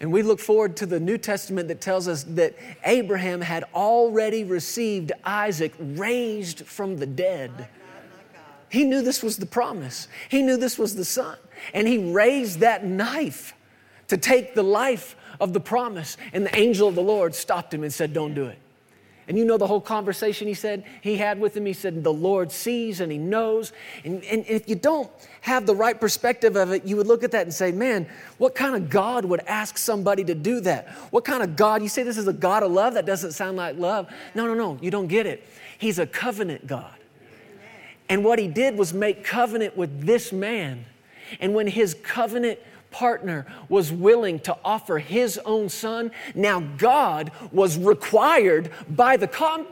And 0.00 0.10
we 0.10 0.22
look 0.22 0.40
forward 0.40 0.76
to 0.78 0.86
the 0.86 0.98
New 0.98 1.18
Testament 1.18 1.68
that 1.68 1.82
tells 1.82 2.08
us 2.08 2.22
that 2.24 2.54
Abraham 2.84 3.42
had 3.42 3.64
already 3.74 4.44
received 4.44 5.12
Isaac 5.24 5.74
raised 5.78 6.64
from 6.66 6.96
the 6.96 7.06
dead. 7.06 7.68
He 8.70 8.84
knew 8.84 9.02
this 9.02 9.22
was 9.22 9.36
the 9.36 9.46
promise, 9.46 10.08
he 10.28 10.42
knew 10.42 10.56
this 10.56 10.78
was 10.78 10.96
the 10.96 11.04
son. 11.04 11.36
And 11.74 11.86
he 11.86 11.98
raised 11.98 12.60
that 12.60 12.86
knife 12.86 13.54
to 14.08 14.16
take 14.16 14.54
the 14.54 14.62
life 14.62 15.14
of 15.38 15.52
the 15.52 15.60
promise. 15.60 16.16
And 16.32 16.46
the 16.46 16.56
angel 16.56 16.88
of 16.88 16.94
the 16.94 17.02
Lord 17.02 17.34
stopped 17.34 17.74
him 17.74 17.82
and 17.82 17.92
said, 17.92 18.14
Don't 18.14 18.32
do 18.32 18.46
it. 18.46 18.58
And 19.30 19.38
you 19.38 19.44
know 19.44 19.56
the 19.56 19.66
whole 19.68 19.80
conversation 19.80 20.48
he 20.48 20.54
said 20.54 20.84
he 21.02 21.16
had 21.16 21.38
with 21.38 21.56
him. 21.56 21.64
He 21.64 21.72
said, 21.72 22.02
The 22.02 22.12
Lord 22.12 22.50
sees 22.50 23.00
and 23.00 23.12
he 23.12 23.16
knows. 23.16 23.72
And, 24.04 24.24
and 24.24 24.44
if 24.48 24.68
you 24.68 24.74
don't 24.74 25.08
have 25.42 25.66
the 25.66 25.74
right 25.76 26.00
perspective 26.00 26.56
of 26.56 26.72
it, 26.72 26.84
you 26.84 26.96
would 26.96 27.06
look 27.06 27.22
at 27.22 27.30
that 27.30 27.42
and 27.42 27.54
say, 27.54 27.70
Man, 27.70 28.08
what 28.38 28.56
kind 28.56 28.74
of 28.74 28.90
God 28.90 29.24
would 29.24 29.38
ask 29.46 29.78
somebody 29.78 30.24
to 30.24 30.34
do 30.34 30.58
that? 30.62 30.88
What 31.12 31.24
kind 31.24 31.44
of 31.44 31.54
God? 31.54 31.80
You 31.80 31.88
say 31.88 32.02
this 32.02 32.18
is 32.18 32.26
a 32.26 32.32
God 32.32 32.64
of 32.64 32.72
love? 32.72 32.94
That 32.94 33.06
doesn't 33.06 33.30
sound 33.30 33.56
like 33.56 33.78
love. 33.78 34.12
No, 34.34 34.48
no, 34.48 34.54
no, 34.54 34.78
you 34.82 34.90
don't 34.90 35.06
get 35.06 35.26
it. 35.26 35.46
He's 35.78 36.00
a 36.00 36.08
covenant 36.08 36.66
God. 36.66 36.96
And 38.08 38.24
what 38.24 38.40
he 38.40 38.48
did 38.48 38.76
was 38.76 38.92
make 38.92 39.22
covenant 39.22 39.76
with 39.76 40.04
this 40.04 40.32
man. 40.32 40.86
And 41.38 41.54
when 41.54 41.68
his 41.68 41.94
covenant 41.94 42.58
partner 42.90 43.46
was 43.68 43.92
willing 43.92 44.40
to 44.40 44.56
offer 44.64 44.98
his 44.98 45.38
own 45.44 45.68
son, 45.68 46.10
now 46.34 46.60
God 46.60 47.32
was 47.52 47.78
required 47.78 48.70
by 48.88 49.16
the, 49.16 49.26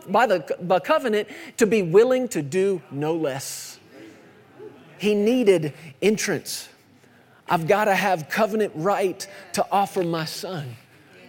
by 0.09 0.27
the 0.27 0.57
by 0.63 0.79
covenant 0.79 1.29
to 1.57 1.67
be 1.67 1.83
willing 1.83 2.29
to 2.29 2.43
do 2.43 2.83
no 2.91 3.15
less. 3.15 3.79
He 4.99 5.15
needed 5.15 5.75
entrance. 6.03 6.69
I've 7.49 7.67
got 7.67 7.87
to 7.87 7.95
have 7.95 8.29
covenant 8.29 8.73
right 8.75 9.27
to 9.55 9.67
offer 9.71 10.03
my 10.03 10.25
son. 10.25 10.77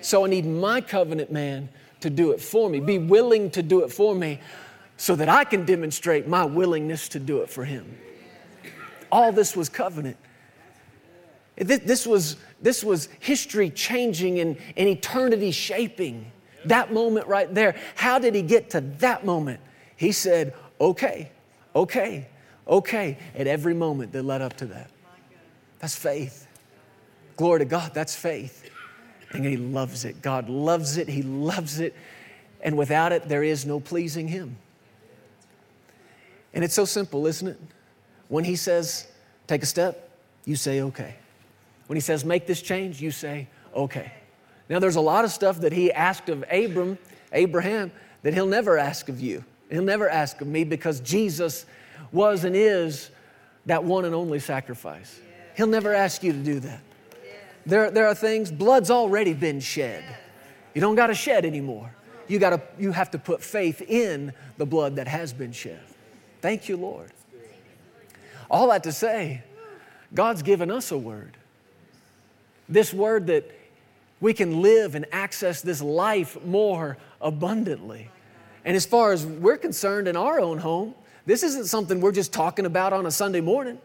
So 0.01 0.25
I 0.25 0.29
need 0.29 0.45
my 0.45 0.81
covenant 0.81 1.31
man 1.31 1.69
to 2.01 2.09
do 2.09 2.31
it 2.31 2.41
for 2.41 2.69
me, 2.69 2.79
be 2.79 2.97
willing 2.97 3.51
to 3.51 3.61
do 3.61 3.83
it 3.83 3.91
for 3.91 4.15
me 4.15 4.39
so 4.97 5.15
that 5.15 5.29
I 5.29 5.43
can 5.43 5.65
demonstrate 5.65 6.27
my 6.27 6.45
willingness 6.45 7.09
to 7.09 7.19
do 7.19 7.41
it 7.41 7.49
for 7.49 7.65
him. 7.65 7.97
All 9.11 9.31
this 9.31 9.55
was 9.55 9.69
covenant. 9.69 10.17
This 11.59 12.07
was, 12.07 12.37
this 12.61 12.83
was 12.83 13.09
history 13.19 13.69
changing 13.69 14.39
and, 14.39 14.57
and 14.77 14.87
eternity 14.87 15.51
shaping. 15.51 16.31
That 16.65 16.93
moment 16.93 17.27
right 17.27 17.53
there. 17.53 17.75
How 17.95 18.17
did 18.17 18.33
he 18.33 18.41
get 18.41 18.69
to 18.71 18.81
that 18.99 19.25
moment? 19.25 19.59
He 19.95 20.11
said, 20.11 20.53
okay, 20.79 21.31
okay, 21.75 22.27
okay, 22.67 23.17
at 23.35 23.47
every 23.47 23.73
moment 23.73 24.13
that 24.13 24.23
led 24.23 24.41
up 24.41 24.55
to 24.57 24.65
that. 24.67 24.89
That's 25.79 25.95
faith. 25.95 26.47
Glory 27.35 27.59
to 27.59 27.65
God, 27.65 27.93
that's 27.93 28.15
faith. 28.15 28.69
And 29.31 29.45
he 29.45 29.57
loves 29.57 30.05
it. 30.05 30.21
God 30.21 30.49
loves 30.49 30.97
it. 30.97 31.07
He 31.07 31.21
loves 31.21 31.79
it. 31.79 31.95
And 32.61 32.77
without 32.77 33.11
it, 33.11 33.27
there 33.27 33.43
is 33.43 33.65
no 33.65 33.79
pleasing 33.79 34.27
him. 34.27 34.57
And 36.53 36.63
it's 36.63 36.73
so 36.73 36.85
simple, 36.85 37.27
isn't 37.27 37.47
it? 37.47 37.59
When 38.27 38.43
he 38.43 38.55
says, 38.55 39.07
take 39.47 39.63
a 39.63 39.65
step, 39.65 40.09
you 40.45 40.55
say, 40.55 40.81
okay. 40.81 41.15
When 41.89 41.95
he 41.95 42.01
says, 42.01 42.23
make 42.23 42.45
this 42.45 42.61
change, 42.61 43.01
you 43.01 43.09
say, 43.09 43.47
okay. 43.73 44.11
Now, 44.69 44.77
there's 44.77 44.95
a 44.95 45.01
lot 45.01 45.25
of 45.25 45.31
stuff 45.31 45.61
that 45.61 45.73
he 45.73 45.91
asked 45.91 46.29
of 46.29 46.45
Abram, 46.51 46.99
Abraham, 47.33 47.91
that 48.21 48.35
he'll 48.35 48.45
never 48.45 48.77
ask 48.77 49.09
of 49.09 49.19
you. 49.19 49.43
He'll 49.71 49.81
never 49.81 50.07
ask 50.07 50.39
of 50.39 50.45
me 50.45 50.63
because 50.65 50.99
Jesus 50.99 51.65
was 52.11 52.43
and 52.43 52.55
is 52.55 53.09
that 53.65 53.83
one 53.83 54.05
and 54.05 54.13
only 54.13 54.37
sacrifice. 54.37 55.19
He'll 55.57 55.65
never 55.65 55.91
ask 55.95 56.21
you 56.21 56.31
to 56.31 56.37
do 56.37 56.59
that. 56.59 56.81
There, 57.65 57.89
there 57.89 58.05
are 58.05 58.13
things, 58.13 58.51
blood's 58.51 58.91
already 58.91 59.33
been 59.33 59.59
shed. 59.59 60.03
You 60.75 60.81
don't 60.81 60.93
got 60.93 61.07
to 61.07 61.15
shed 61.15 61.43
anymore. 61.43 61.91
You, 62.27 62.37
gotta, 62.37 62.61
you 62.77 62.91
have 62.91 63.09
to 63.11 63.17
put 63.17 63.41
faith 63.41 63.81
in 63.81 64.31
the 64.57 64.65
blood 64.67 64.97
that 64.97 65.07
has 65.07 65.33
been 65.33 65.53
shed. 65.53 65.81
Thank 66.39 66.69
you, 66.69 66.77
Lord. 66.77 67.11
All 68.51 68.67
that 68.67 68.83
to 68.83 68.91
say, 68.91 69.41
God's 70.13 70.43
given 70.43 70.69
us 70.69 70.91
a 70.91 70.97
word. 70.99 71.35
This 72.69 72.93
word 72.93 73.27
that 73.27 73.49
we 74.21 74.33
can 74.33 74.61
live 74.61 74.95
and 74.95 75.05
access 75.11 75.61
this 75.61 75.81
life 75.81 76.37
more 76.45 76.97
abundantly. 77.19 78.09
And 78.63 78.75
as 78.75 78.85
far 78.85 79.11
as 79.11 79.25
we're 79.25 79.57
concerned 79.57 80.07
in 80.07 80.15
our 80.15 80.39
own 80.39 80.59
home, 80.59 80.93
this 81.25 81.43
isn't 81.43 81.65
something 81.65 82.01
we're 82.01 82.11
just 82.11 82.33
talking 82.33 82.65
about 82.65 82.93
on 82.93 83.05
a 83.05 83.11
Sunday 83.11 83.41
morning. 83.41 83.79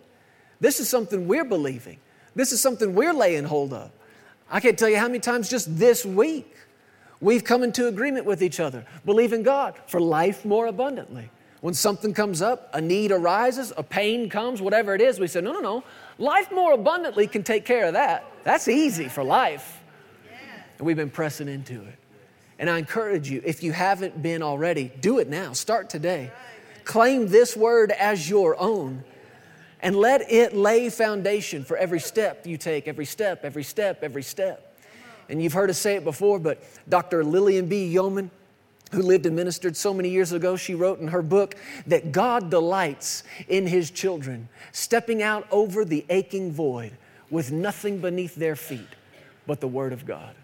This 0.60 0.80
is 0.80 0.88
something 0.88 1.26
we're 1.28 1.44
believing. 1.44 1.98
This 2.34 2.52
is 2.52 2.60
something 2.60 2.94
we're 2.94 3.12
laying 3.12 3.44
hold 3.44 3.72
of. 3.72 3.90
I 4.50 4.60
can't 4.60 4.78
tell 4.78 4.88
you 4.88 4.98
how 4.98 5.06
many 5.06 5.20
times 5.20 5.48
just 5.48 5.78
this 5.78 6.04
week 6.04 6.54
we've 7.20 7.44
come 7.44 7.62
into 7.62 7.86
agreement 7.86 8.26
with 8.26 8.42
each 8.42 8.60
other, 8.60 8.84
believing 9.04 9.42
God 9.42 9.74
for 9.86 10.00
life 10.00 10.44
more 10.44 10.66
abundantly. 10.66 11.30
When 11.60 11.74
something 11.74 12.12
comes 12.12 12.42
up, 12.42 12.68
a 12.74 12.80
need 12.80 13.10
arises, 13.10 13.72
a 13.76 13.82
pain 13.82 14.28
comes, 14.28 14.60
whatever 14.60 14.94
it 14.94 15.00
is, 15.00 15.18
we 15.18 15.26
say, 15.26 15.40
no, 15.40 15.52
no, 15.52 15.60
no, 15.60 15.84
life 16.18 16.52
more 16.52 16.72
abundantly 16.72 17.26
can 17.26 17.42
take 17.42 17.64
care 17.64 17.86
of 17.86 17.94
that. 17.94 18.30
That's 18.44 18.68
easy 18.68 19.08
for 19.08 19.24
life. 19.24 19.80
And 20.78 20.86
we've 20.86 20.96
been 20.96 21.10
pressing 21.10 21.48
into 21.48 21.82
it. 21.82 21.98
And 22.58 22.70
I 22.70 22.78
encourage 22.78 23.28
you, 23.28 23.42
if 23.44 23.62
you 23.62 23.72
haven't 23.72 24.22
been 24.22 24.42
already, 24.42 24.92
do 25.00 25.18
it 25.18 25.28
now. 25.28 25.52
Start 25.52 25.90
today. 25.90 26.30
Claim 26.84 27.28
this 27.28 27.56
word 27.56 27.90
as 27.90 28.28
your 28.28 28.58
own 28.60 29.02
and 29.80 29.96
let 29.96 30.30
it 30.30 30.54
lay 30.54 30.88
foundation 30.88 31.64
for 31.64 31.76
every 31.76 32.00
step 32.00 32.46
you 32.46 32.56
take, 32.56 32.86
every 32.86 33.04
step, 33.04 33.44
every 33.44 33.64
step, 33.64 34.02
every 34.02 34.22
step. 34.22 34.78
And 35.28 35.42
you've 35.42 35.52
heard 35.52 35.70
us 35.70 35.78
say 35.78 35.96
it 35.96 36.04
before, 36.04 36.38
but 36.38 36.62
Dr. 36.88 37.24
Lillian 37.24 37.66
B. 37.66 37.92
Yeomans, 37.92 38.30
who 38.92 39.02
lived 39.02 39.26
and 39.26 39.34
ministered 39.34 39.76
so 39.76 39.92
many 39.92 40.10
years 40.10 40.32
ago, 40.32 40.56
she 40.56 40.74
wrote 40.74 41.00
in 41.00 41.08
her 41.08 41.22
book 41.22 41.56
that 41.86 42.12
God 42.12 42.50
delights 42.50 43.24
in 43.48 43.66
his 43.66 43.90
children, 43.90 44.48
stepping 44.72 45.22
out 45.22 45.46
over 45.50 45.84
the 45.84 46.04
aching 46.08 46.52
void 46.52 46.96
with 47.34 47.50
nothing 47.50 47.98
beneath 47.98 48.36
their 48.36 48.54
feet 48.54 48.86
but 49.44 49.60
the 49.60 49.66
Word 49.66 49.92
of 49.92 50.06
God. 50.06 50.36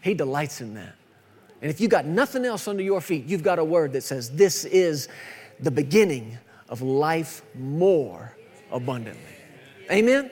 He 0.00 0.14
delights 0.14 0.62
in 0.62 0.74
that. 0.74 0.94
And 1.60 1.70
if 1.70 1.78
you 1.78 1.88
got 1.88 2.06
nothing 2.06 2.46
else 2.46 2.66
under 2.66 2.82
your 2.82 3.02
feet, 3.02 3.26
you've 3.26 3.42
got 3.42 3.58
a 3.58 3.64
word 3.64 3.92
that 3.92 4.00
says, 4.00 4.30
This 4.30 4.64
is 4.64 5.08
the 5.60 5.70
beginning 5.70 6.38
of 6.70 6.80
life 6.80 7.42
more 7.54 8.34
abundantly. 8.72 9.20
Amen? 9.92 10.30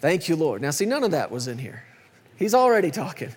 Thank 0.00 0.28
you, 0.28 0.36
Lord. 0.36 0.62
Now, 0.62 0.70
see, 0.70 0.86
none 0.86 1.02
of 1.02 1.10
that 1.10 1.32
was 1.32 1.48
in 1.48 1.58
here. 1.58 1.82
He's 2.36 2.54
already 2.54 2.92
talking. 2.92 3.34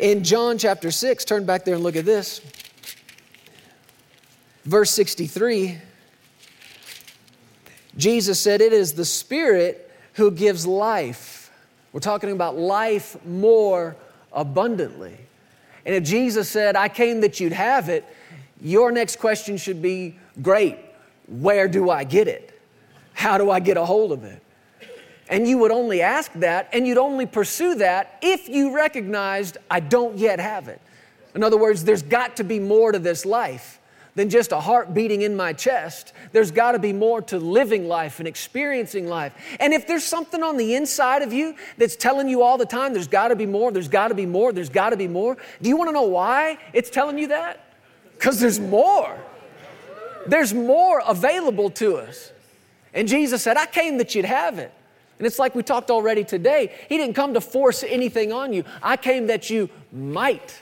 In 0.00 0.24
John 0.24 0.58
chapter 0.58 0.90
6, 0.90 1.24
turn 1.24 1.46
back 1.46 1.64
there 1.64 1.74
and 1.74 1.84
look 1.84 1.94
at 1.94 2.04
this. 2.04 2.40
Verse 4.64 4.90
63 4.90 5.78
Jesus 7.96 8.38
said, 8.38 8.60
It 8.60 8.72
is 8.72 8.92
the 8.92 9.04
Spirit 9.04 9.90
who 10.14 10.30
gives 10.30 10.66
life. 10.66 11.50
We're 11.92 12.00
talking 12.00 12.30
about 12.30 12.56
life 12.56 13.16
more 13.24 13.96
abundantly. 14.32 15.16
And 15.84 15.94
if 15.94 16.04
Jesus 16.04 16.48
said, 16.48 16.76
I 16.76 16.88
came 16.88 17.20
that 17.20 17.40
you'd 17.40 17.52
have 17.52 17.88
it, 17.88 18.04
your 18.60 18.90
next 18.90 19.18
question 19.18 19.56
should 19.56 19.80
be 19.80 20.18
great, 20.42 20.78
where 21.26 21.68
do 21.68 21.90
I 21.90 22.04
get 22.04 22.28
it? 22.28 22.58
How 23.12 23.38
do 23.38 23.50
I 23.50 23.60
get 23.60 23.76
a 23.76 23.84
hold 23.84 24.12
of 24.12 24.24
it? 24.24 24.42
And 25.28 25.48
you 25.48 25.58
would 25.58 25.72
only 25.72 26.02
ask 26.02 26.32
that 26.34 26.68
and 26.72 26.86
you'd 26.86 26.98
only 26.98 27.26
pursue 27.26 27.76
that 27.76 28.18
if 28.22 28.48
you 28.48 28.74
recognized, 28.74 29.58
I 29.70 29.80
don't 29.80 30.16
yet 30.18 30.38
have 30.38 30.68
it. 30.68 30.80
In 31.34 31.42
other 31.42 31.56
words, 31.56 31.84
there's 31.84 32.02
got 32.02 32.36
to 32.36 32.44
be 32.44 32.58
more 32.58 32.92
to 32.92 32.98
this 32.98 33.26
life 33.26 33.80
than 34.16 34.30
just 34.30 34.50
a 34.50 34.58
heart 34.58 34.92
beating 34.94 35.22
in 35.22 35.36
my 35.36 35.52
chest. 35.52 36.12
There's 36.32 36.50
got 36.50 36.72
to 36.72 36.78
be 36.78 36.92
more 36.92 37.22
to 37.22 37.38
living 37.38 37.86
life 37.86 38.18
and 38.18 38.26
experiencing 38.26 39.06
life. 39.06 39.32
And 39.60 39.72
if 39.72 39.86
there's 39.86 40.04
something 40.04 40.42
on 40.42 40.56
the 40.56 40.74
inside 40.74 41.22
of 41.22 41.32
you 41.32 41.54
that's 41.78 41.94
telling 41.94 42.28
you 42.28 42.42
all 42.42 42.58
the 42.58 42.66
time, 42.66 42.94
there's 42.94 43.06
got 43.06 43.28
to 43.28 43.36
be 43.36 43.46
more, 43.46 43.70
there's 43.70 43.88
got 43.88 44.08
to 44.08 44.14
be 44.14 44.26
more, 44.26 44.52
there's 44.52 44.70
got 44.70 44.90
to 44.90 44.96
be 44.96 45.06
more, 45.06 45.36
do 45.62 45.68
you 45.68 45.76
want 45.76 45.88
to 45.88 45.92
know 45.92 46.02
why 46.02 46.58
it's 46.72 46.90
telling 46.90 47.18
you 47.18 47.28
that? 47.28 47.62
Because 48.12 48.40
there's 48.40 48.58
more. 48.58 49.16
There's 50.26 50.52
more 50.54 51.02
available 51.06 51.70
to 51.70 51.96
us. 51.98 52.32
And 52.94 53.06
Jesus 53.06 53.42
said, 53.42 53.58
I 53.58 53.66
came 53.66 53.98
that 53.98 54.14
you'd 54.14 54.24
have 54.24 54.58
it. 54.58 54.72
And 55.18 55.26
it's 55.26 55.38
like 55.38 55.54
we 55.54 55.62
talked 55.62 55.90
already 55.90 56.24
today. 56.24 56.74
He 56.88 56.96
didn't 56.96 57.14
come 57.14 57.34
to 57.34 57.40
force 57.40 57.82
anything 57.82 58.32
on 58.32 58.54
you. 58.54 58.64
I 58.82 58.96
came 58.96 59.26
that 59.26 59.50
you 59.50 59.68
might, 59.92 60.58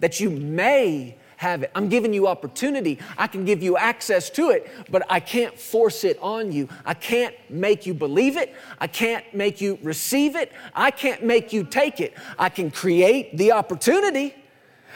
that 0.00 0.18
you 0.18 0.30
may 0.30 1.16
have 1.38 1.62
it. 1.62 1.70
I'm 1.74 1.88
giving 1.88 2.12
you 2.12 2.26
opportunity. 2.26 2.98
I 3.16 3.28
can 3.28 3.44
give 3.44 3.62
you 3.62 3.76
access 3.76 4.28
to 4.30 4.50
it, 4.50 4.68
but 4.90 5.04
I 5.08 5.20
can't 5.20 5.58
force 5.58 6.02
it 6.02 6.18
on 6.20 6.50
you. 6.50 6.68
I 6.84 6.94
can't 6.94 7.34
make 7.48 7.86
you 7.86 7.94
believe 7.94 8.36
it. 8.36 8.54
I 8.80 8.88
can't 8.88 9.24
make 9.32 9.60
you 9.60 9.78
receive 9.82 10.34
it. 10.34 10.52
I 10.74 10.90
can't 10.90 11.22
make 11.22 11.52
you 11.52 11.62
take 11.62 12.00
it. 12.00 12.14
I 12.38 12.48
can 12.48 12.72
create 12.72 13.36
the 13.36 13.52
opportunity. 13.52 14.34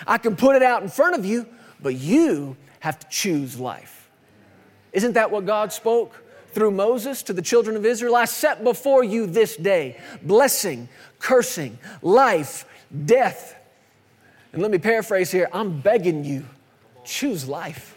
I 0.04 0.18
can 0.18 0.34
put 0.34 0.56
it 0.56 0.62
out 0.62 0.82
in 0.82 0.88
front 0.88 1.16
of 1.16 1.25
you, 1.25 1.46
but 1.80 1.94
you 1.94 2.56
have 2.80 2.99
to 2.99 3.06
choose 3.08 3.58
life. 3.61 4.11
Isn't 4.92 5.12
that 5.12 5.30
what 5.30 5.46
God 5.46 5.72
spoke 5.72 6.25
through 6.49 6.72
Moses 6.72 7.22
to 7.22 7.32
the 7.32 7.40
children 7.40 7.76
of 7.76 7.87
Israel 7.87 8.16
I 8.16 8.25
set 8.25 8.64
before 8.64 9.04
you 9.04 9.26
this 9.26 9.56
day 9.56 9.96
blessing, 10.22 10.88
cursing, 11.20 11.78
life, 12.02 12.66
death. 13.04 13.56
And 14.52 14.61
let 14.62 14.71
me 14.71 14.78
paraphrase 14.78 15.30
here 15.30 15.49
I'm 15.52 15.80
begging 15.80 16.25
you, 16.25 16.44
choose 17.04 17.49
life. 17.49 17.97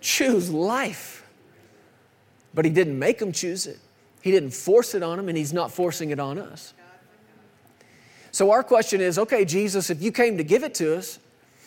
Choose 0.00 0.50
life. 0.50 1.26
But 2.54 2.64
he 2.64 2.70
didn't 2.70 2.98
make 2.98 3.18
them 3.18 3.32
choose 3.32 3.66
it, 3.66 3.78
he 4.22 4.30
didn't 4.30 4.52
force 4.52 4.94
it 4.94 5.02
on 5.02 5.16
them, 5.16 5.28
and 5.28 5.36
he's 5.36 5.52
not 5.52 5.72
forcing 5.72 6.10
it 6.10 6.20
on 6.20 6.38
us. 6.38 6.74
So 8.30 8.50
our 8.50 8.62
question 8.62 9.00
is 9.00 9.18
okay, 9.18 9.44
Jesus, 9.44 9.90
if 9.90 10.02
you 10.02 10.12
came 10.12 10.36
to 10.38 10.44
give 10.44 10.62
it 10.62 10.74
to 10.74 10.96
us, 10.96 11.18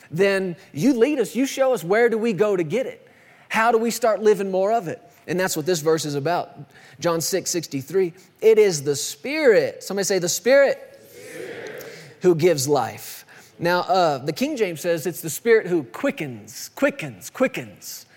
then 0.09 0.55
you 0.73 0.93
lead 0.93 1.19
us, 1.19 1.35
you 1.35 1.45
show 1.45 1.73
us 1.73 1.83
where 1.83 2.09
do 2.09 2.17
we 2.17 2.33
go 2.33 2.55
to 2.55 2.63
get 2.63 2.85
it? 2.85 3.07
How 3.49 3.71
do 3.71 3.77
we 3.77 3.91
start 3.91 4.21
living 4.21 4.51
more 4.51 4.71
of 4.71 4.87
it? 4.87 5.01
And 5.27 5.39
that's 5.39 5.55
what 5.55 5.65
this 5.65 5.81
verse 5.81 6.05
is 6.05 6.15
about. 6.15 6.57
John 6.99 7.21
6 7.21 7.49
63. 7.49 8.13
It 8.41 8.57
is 8.57 8.83
the 8.83 8.95
Spirit. 8.95 9.83
Somebody 9.83 10.05
say, 10.05 10.19
the 10.19 10.29
Spirit, 10.29 10.99
Spirit. 11.11 11.85
who 12.21 12.35
gives 12.35 12.67
life. 12.67 13.20
Now, 13.61 13.81
uh, 13.81 14.17
the 14.17 14.33
King 14.33 14.57
James 14.57 14.81
says 14.81 15.05
it's 15.05 15.21
the 15.21 15.29
Spirit 15.29 15.67
who 15.67 15.83
quickens, 15.83 16.71
quickens, 16.75 17.29
quickens. 17.29 18.07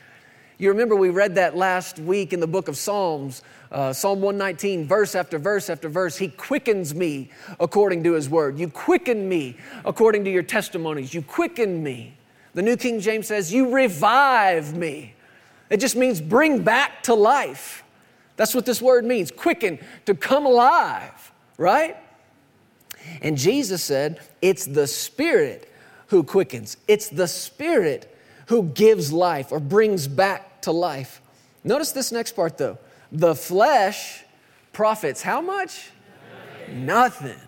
You 0.57 0.71
remember 0.71 0.97
we 0.97 1.11
read 1.11 1.35
that 1.35 1.55
last 1.55 1.99
week 1.99 2.33
in 2.33 2.41
the 2.41 2.47
book 2.47 2.67
of 2.67 2.79
Psalms, 2.79 3.43
uh, 3.71 3.93
Psalm 3.93 4.23
119, 4.23 4.87
verse 4.87 5.15
after 5.15 5.39
verse 5.39 5.69
after 5.69 5.91
verse. 5.91 6.17
He 6.17 6.29
quickens 6.29 6.95
me 6.95 7.31
according 7.61 8.05
to 8.05 8.15
his 8.15 8.31
word. 8.31 8.59
You 8.59 8.71
quicken 8.71 9.29
me 9.29 9.59
according 9.85 10.25
to 10.25 10.31
your 10.31 10.43
testimonies. 10.43 11.13
You 11.13 11.21
quicken 11.21 11.83
me. 11.83 12.17
The 12.55 12.63
New 12.63 12.79
King 12.79 12.99
James 13.01 13.27
says, 13.27 13.53
You 13.53 13.71
revive 13.75 14.75
me. 14.75 15.15
It 15.69 15.79
just 15.79 15.95
means 15.95 16.23
bring 16.23 16.63
back 16.63 17.03
to 17.03 17.13
life. 17.13 17.85
That's 18.37 18.55
what 18.55 18.65
this 18.65 18.81
word 18.81 19.05
means 19.05 19.31
quicken, 19.31 19.79
to 20.07 20.15
come 20.15 20.47
alive, 20.47 21.33
right? 21.59 21.99
And 23.23 23.37
Jesus 23.37 23.83
said, 23.83 24.21
It's 24.43 24.67
the 24.67 24.87
Spirit 24.87 25.71
who 26.09 26.23
quickens, 26.23 26.77
it's 26.89 27.09
the 27.09 27.29
Spirit 27.29 28.11
who 28.47 28.65
gives 28.65 29.13
life 29.13 29.53
or 29.53 29.61
brings 29.61 30.07
back 30.07 30.63
to 30.63 30.73
life. 30.73 31.21
Notice 31.63 31.93
this 31.93 32.13
next 32.13 32.33
part 32.33 32.59
though. 32.59 32.79
The 33.11 33.35
flesh 33.35 34.25
profits 34.73 35.23
how 35.23 35.41
much? 35.41 35.91
Nothing. 36.69 36.87
Nothing. 36.87 37.41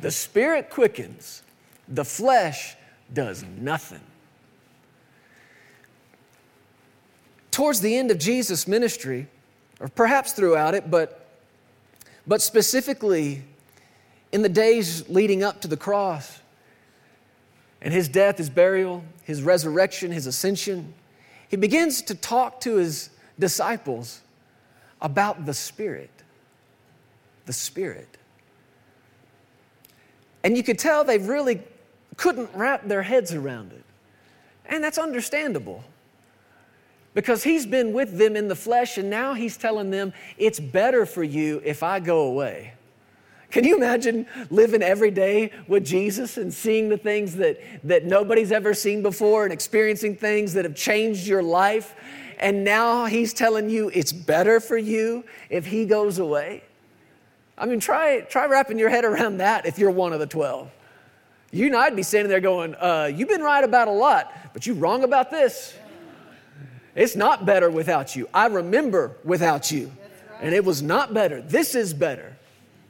The 0.00 0.10
Spirit 0.10 0.70
quickens, 0.70 1.42
the 1.88 2.04
flesh 2.04 2.76
does 3.12 3.44
nothing. 3.58 4.00
Towards 7.50 7.80
the 7.80 7.96
end 7.96 8.10
of 8.10 8.18
Jesus' 8.18 8.68
ministry, 8.68 9.28
or 9.80 9.88
perhaps 9.88 10.32
throughout 10.32 10.74
it, 10.74 10.90
but, 10.90 11.26
but 12.26 12.42
specifically 12.42 13.42
in 14.32 14.42
the 14.42 14.48
days 14.48 15.08
leading 15.08 15.42
up 15.42 15.60
to 15.62 15.68
the 15.68 15.76
cross 15.76 16.40
and 17.80 17.92
his 17.92 18.08
death, 18.08 18.38
his 18.38 18.50
burial, 18.50 19.04
his 19.22 19.42
resurrection, 19.42 20.10
his 20.10 20.26
ascension, 20.26 20.94
he 21.48 21.56
begins 21.56 22.02
to 22.02 22.14
talk 22.14 22.60
to 22.60 22.76
his 22.76 23.10
disciples 23.38 24.20
about 25.00 25.46
the 25.46 25.54
Spirit. 25.54 26.10
The 27.44 27.52
Spirit. 27.52 28.08
And 30.42 30.56
you 30.56 30.62
could 30.62 30.78
tell 30.78 31.04
they 31.04 31.18
really 31.18 31.62
couldn't 32.16 32.50
wrap 32.54 32.86
their 32.86 33.02
heads 33.02 33.34
around 33.34 33.72
it. 33.72 33.84
And 34.66 34.82
that's 34.82 34.98
understandable 34.98 35.84
because 37.14 37.44
he's 37.44 37.66
been 37.66 37.92
with 37.92 38.18
them 38.18 38.36
in 38.36 38.48
the 38.48 38.56
flesh 38.56 38.98
and 38.98 39.08
now 39.08 39.34
he's 39.34 39.56
telling 39.56 39.90
them 39.90 40.12
it's 40.36 40.60
better 40.60 41.06
for 41.06 41.22
you 41.22 41.62
if 41.64 41.82
I 41.82 42.00
go 42.00 42.22
away. 42.26 42.74
Can 43.50 43.64
you 43.64 43.76
imagine 43.76 44.26
living 44.50 44.82
every 44.82 45.10
day 45.10 45.52
with 45.68 45.84
Jesus 45.84 46.36
and 46.36 46.52
seeing 46.52 46.88
the 46.88 46.98
things 46.98 47.36
that, 47.36 47.60
that 47.84 48.04
nobody's 48.04 48.52
ever 48.52 48.74
seen 48.74 49.02
before 49.02 49.44
and 49.44 49.52
experiencing 49.52 50.16
things 50.16 50.54
that 50.54 50.64
have 50.64 50.74
changed 50.74 51.26
your 51.26 51.42
life? 51.42 51.94
And 52.38 52.64
now 52.64 53.06
he's 53.06 53.32
telling 53.32 53.70
you 53.70 53.90
it's 53.94 54.12
better 54.12 54.60
for 54.60 54.76
you 54.76 55.24
if 55.48 55.66
he 55.66 55.86
goes 55.86 56.18
away? 56.18 56.64
I 57.58 57.66
mean, 57.66 57.80
try, 57.80 58.20
try 58.20 58.46
wrapping 58.46 58.78
your 58.78 58.90
head 58.90 59.04
around 59.04 59.38
that 59.38 59.64
if 59.64 59.78
you're 59.78 59.90
one 59.90 60.12
of 60.12 60.20
the 60.20 60.26
12. 60.26 60.70
You 61.52 61.66
and 61.66 61.76
I'd 61.76 61.96
be 61.96 62.02
standing 62.02 62.28
there 62.28 62.40
going, 62.40 62.74
uh, 62.74 63.10
You've 63.14 63.28
been 63.28 63.40
right 63.40 63.64
about 63.64 63.88
a 63.88 63.92
lot, 63.92 64.32
but 64.52 64.66
you're 64.66 64.76
wrong 64.76 65.04
about 65.04 65.30
this. 65.30 65.74
It's 66.94 67.16
not 67.16 67.46
better 67.46 67.70
without 67.70 68.16
you. 68.16 68.28
I 68.34 68.46
remember 68.46 69.16
without 69.22 69.70
you, 69.70 69.92
and 70.40 70.54
it 70.54 70.64
was 70.64 70.82
not 70.82 71.14
better. 71.14 71.40
This 71.40 71.74
is 71.74 71.94
better. 71.94 72.35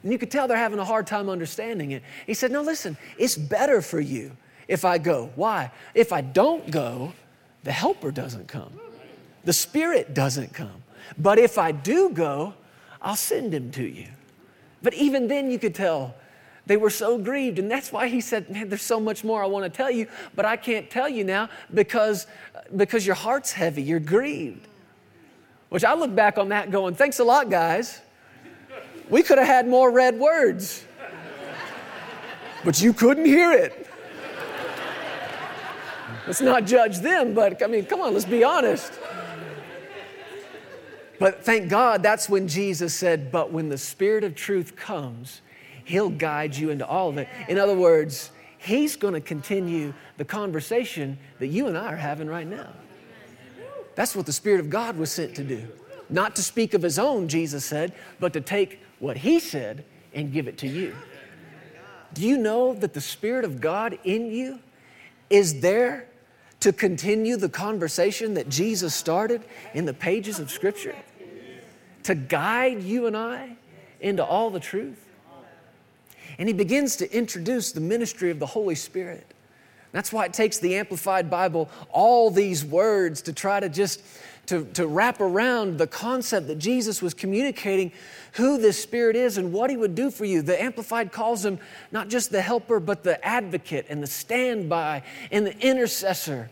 And 0.03 0.11
you 0.11 0.17
could 0.17 0.31
tell 0.31 0.47
they're 0.47 0.57
having 0.57 0.79
a 0.79 0.85
hard 0.85 1.07
time 1.07 1.29
understanding 1.29 1.91
it. 1.91 2.03
He 2.25 2.33
said, 2.33 2.51
No, 2.51 2.61
listen, 2.61 2.97
it's 3.17 3.35
better 3.35 3.81
for 3.81 3.99
you 3.99 4.31
if 4.67 4.85
I 4.85 4.97
go. 4.97 5.31
Why? 5.35 5.71
If 5.93 6.13
I 6.13 6.21
don't 6.21 6.69
go, 6.71 7.13
the 7.63 7.71
helper 7.71 8.11
doesn't 8.11 8.47
come, 8.47 8.79
the 9.43 9.53
Spirit 9.53 10.13
doesn't 10.13 10.53
come. 10.53 10.83
But 11.17 11.39
if 11.39 11.57
I 11.57 11.71
do 11.71 12.09
go, 12.09 12.53
I'll 13.01 13.15
send 13.15 13.53
him 13.53 13.71
to 13.71 13.83
you. 13.83 14.07
But 14.83 14.93
even 14.93 15.27
then, 15.27 15.49
you 15.49 15.59
could 15.59 15.75
tell 15.75 16.15
they 16.67 16.77
were 16.77 16.89
so 16.89 17.17
grieved. 17.17 17.59
And 17.59 17.71
that's 17.71 17.91
why 17.91 18.07
he 18.07 18.21
said, 18.21 18.49
Man, 18.49 18.69
there's 18.69 18.81
so 18.81 18.99
much 18.99 19.23
more 19.23 19.41
I 19.41 19.47
want 19.47 19.63
to 19.63 19.69
tell 19.69 19.89
you, 19.89 20.07
but 20.35 20.45
I 20.45 20.57
can't 20.57 20.89
tell 20.89 21.09
you 21.09 21.23
now 21.23 21.49
because, 21.73 22.27
because 22.75 23.05
your 23.05 23.15
heart's 23.15 23.53
heavy, 23.53 23.81
you're 23.81 23.99
grieved. 23.99 24.67
Which 25.69 25.83
I 25.83 25.93
look 25.95 26.13
back 26.13 26.37
on 26.37 26.49
that 26.49 26.69
going, 26.69 26.95
Thanks 26.95 27.19
a 27.19 27.23
lot, 27.23 27.49
guys. 27.49 28.01
We 29.09 29.23
could 29.23 29.37
have 29.37 29.47
had 29.47 29.67
more 29.67 29.91
red 29.91 30.19
words, 30.19 30.85
but 32.65 32.81
you 32.81 32.93
couldn't 32.93 33.25
hear 33.25 33.51
it. 33.51 33.87
Let's 36.25 36.41
not 36.41 36.65
judge 36.65 36.99
them, 36.99 37.33
but 37.33 37.63
I 37.63 37.67
mean, 37.67 37.85
come 37.85 38.01
on, 38.01 38.13
let's 38.13 38.25
be 38.25 38.43
honest. 38.43 38.91
But 41.19 41.43
thank 41.43 41.69
God 41.69 42.03
that's 42.03 42.29
when 42.29 42.47
Jesus 42.47 42.93
said, 42.93 43.31
But 43.31 43.51
when 43.51 43.69
the 43.69 43.77
Spirit 43.77 44.23
of 44.23 44.35
truth 44.35 44.75
comes, 44.75 45.41
He'll 45.85 46.09
guide 46.09 46.55
you 46.55 46.69
into 46.69 46.85
all 46.85 47.09
of 47.09 47.17
it. 47.17 47.29
In 47.47 47.57
other 47.57 47.75
words, 47.75 48.31
He's 48.57 48.97
going 48.97 49.13
to 49.13 49.21
continue 49.21 49.93
the 50.17 50.25
conversation 50.25 51.17
that 51.39 51.47
you 51.47 51.67
and 51.67 51.77
I 51.77 51.93
are 51.93 51.95
having 51.95 52.27
right 52.27 52.47
now. 52.47 52.67
That's 53.95 54.15
what 54.15 54.25
the 54.25 54.33
Spirit 54.33 54.59
of 54.59 54.69
God 54.69 54.97
was 54.97 55.11
sent 55.11 55.33
to 55.35 55.43
do. 55.43 55.65
Not 56.09 56.35
to 56.35 56.43
speak 56.43 56.73
of 56.73 56.81
His 56.81 56.99
own, 56.99 57.29
Jesus 57.29 57.63
said, 57.63 57.93
but 58.19 58.33
to 58.33 58.41
take 58.41 58.81
what 58.99 59.17
He 59.17 59.39
said 59.39 59.85
and 60.13 60.31
give 60.31 60.47
it 60.47 60.57
to 60.59 60.67
you. 60.67 60.95
Do 62.13 62.27
you 62.27 62.37
know 62.37 62.73
that 62.73 62.93
the 62.93 63.01
Spirit 63.01 63.45
of 63.45 63.61
God 63.61 63.97
in 64.03 64.31
you 64.31 64.59
is 65.29 65.59
there 65.59 66.07
to 66.61 66.73
continue 66.73 67.37
the 67.37 67.49
conversation 67.49 68.33
that 68.35 68.49
Jesus 68.49 68.95
started 68.95 69.43
in 69.73 69.85
the 69.85 69.93
pages 69.93 70.39
of 70.39 70.49
Scripture? 70.49 70.95
To 72.03 72.15
guide 72.15 72.81
you 72.81 73.05
and 73.05 73.17
I 73.17 73.57
into 73.99 74.23
all 74.23 74.49
the 74.49 74.59
truth? 74.59 75.03
And 76.39 76.47
he 76.47 76.53
begins 76.53 76.95
to 76.97 77.15
introduce 77.15 77.71
the 77.71 77.81
ministry 77.81 78.31
of 78.31 78.39
the 78.39 78.45
Holy 78.45 78.75
Spirit. 78.75 79.33
That's 79.91 80.13
why 80.13 80.25
it 80.25 80.33
takes 80.33 80.59
the 80.59 80.75
Amplified 80.75 81.29
Bible 81.29 81.69
all 81.89 82.29
these 82.29 82.63
words 82.63 83.23
to 83.23 83.33
try 83.33 83.59
to 83.59 83.69
just 83.69 84.01
to, 84.47 84.65
to 84.73 84.87
wrap 84.87 85.19
around 85.19 85.77
the 85.77 85.87
concept 85.87 86.47
that 86.47 86.57
Jesus 86.57 87.01
was 87.01 87.13
communicating 87.13 87.91
who 88.33 88.57
this 88.57 88.81
Spirit 88.81 89.15
is 89.15 89.37
and 89.37 89.51
what 89.53 89.69
He 89.69 89.77
would 89.77 89.93
do 89.93 90.09
for 90.09 90.25
you. 90.25 90.41
The 90.41 90.61
Amplified 90.61 91.11
calls 91.11 91.45
Him 91.45 91.59
not 91.91 92.07
just 92.07 92.31
the 92.31 92.41
helper, 92.41 92.79
but 92.79 93.03
the 93.03 93.23
advocate 93.25 93.85
and 93.89 94.01
the 94.01 94.07
standby 94.07 95.03
and 95.31 95.45
the 95.45 95.57
intercessor. 95.59 96.49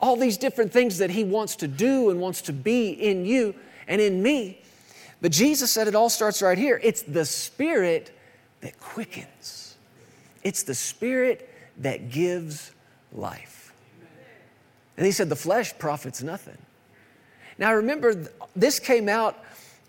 All 0.00 0.16
these 0.16 0.36
different 0.36 0.72
things 0.72 0.98
that 0.98 1.10
He 1.10 1.24
wants 1.24 1.56
to 1.56 1.68
do 1.68 2.10
and 2.10 2.20
wants 2.20 2.42
to 2.42 2.52
be 2.52 2.90
in 2.90 3.24
you 3.24 3.54
and 3.86 4.00
in 4.00 4.22
me. 4.22 4.60
But 5.20 5.32
Jesus 5.32 5.70
said 5.70 5.88
it 5.88 5.94
all 5.94 6.10
starts 6.10 6.42
right 6.42 6.58
here. 6.58 6.80
It's 6.82 7.02
the 7.02 7.24
Spirit 7.24 8.16
that 8.60 8.78
quickens, 8.80 9.76
it's 10.42 10.64
the 10.64 10.74
Spirit 10.74 11.48
that 11.78 12.10
gives 12.10 12.72
life. 13.12 13.72
And 14.96 15.06
He 15.06 15.12
said, 15.12 15.28
the 15.28 15.36
flesh 15.36 15.78
profits 15.78 16.24
nothing. 16.24 16.58
Now, 17.58 17.74
remember, 17.74 18.26
this 18.54 18.78
came 18.78 19.08
out 19.08 19.36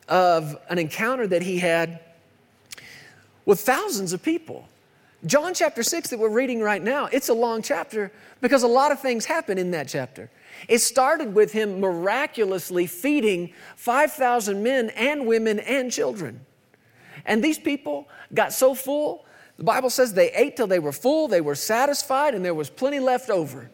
of 0.08 0.58
an 0.70 0.80
encounter 0.80 1.28
that 1.28 1.44
he 1.44 1.60
had 1.60 2.00
with 3.46 3.62
thousands 3.62 4.12
of 4.12 4.24
people. 4.24 4.68
John 5.26 5.54
chapter 5.54 5.84
6 5.84 6.10
that 6.10 6.20
we're 6.20 6.30
reading 6.30 6.62
right 6.62 6.82
now, 6.82 7.08
it's 7.12 7.30
a 7.30 7.34
long 7.34 7.62
chapter 7.62 8.12
because 8.42 8.64
a 8.64 8.68
lot 8.68 8.92
of 8.92 9.02
things 9.02 9.26
happen 9.26 9.58
in 9.58 9.72
that 9.72 9.88
chapter. 9.88 10.32
It 10.68 10.80
started 10.80 11.34
with 11.34 11.52
him 11.52 11.80
miraculously 11.80 12.88
feeding 12.88 13.54
5,000 13.76 14.64
men 14.64 14.90
and 14.92 15.28
women 15.28 15.60
and 15.60 15.92
children. 15.92 16.46
And 17.26 17.44
these 17.44 17.60
people 17.60 18.08
got 18.34 18.54
so 18.54 18.74
full, 18.74 19.26
the 19.58 19.66
Bible 19.66 19.90
says 19.90 20.14
they 20.14 20.32
ate 20.32 20.56
till 20.56 20.68
they 20.68 20.80
were 20.80 20.94
full, 20.94 21.28
they 21.28 21.42
were 21.42 21.56
satisfied, 21.56 22.34
and 22.34 22.44
there 22.44 22.54
was 22.54 22.70
plenty 22.70 23.00
left 23.00 23.30
over. 23.30 23.70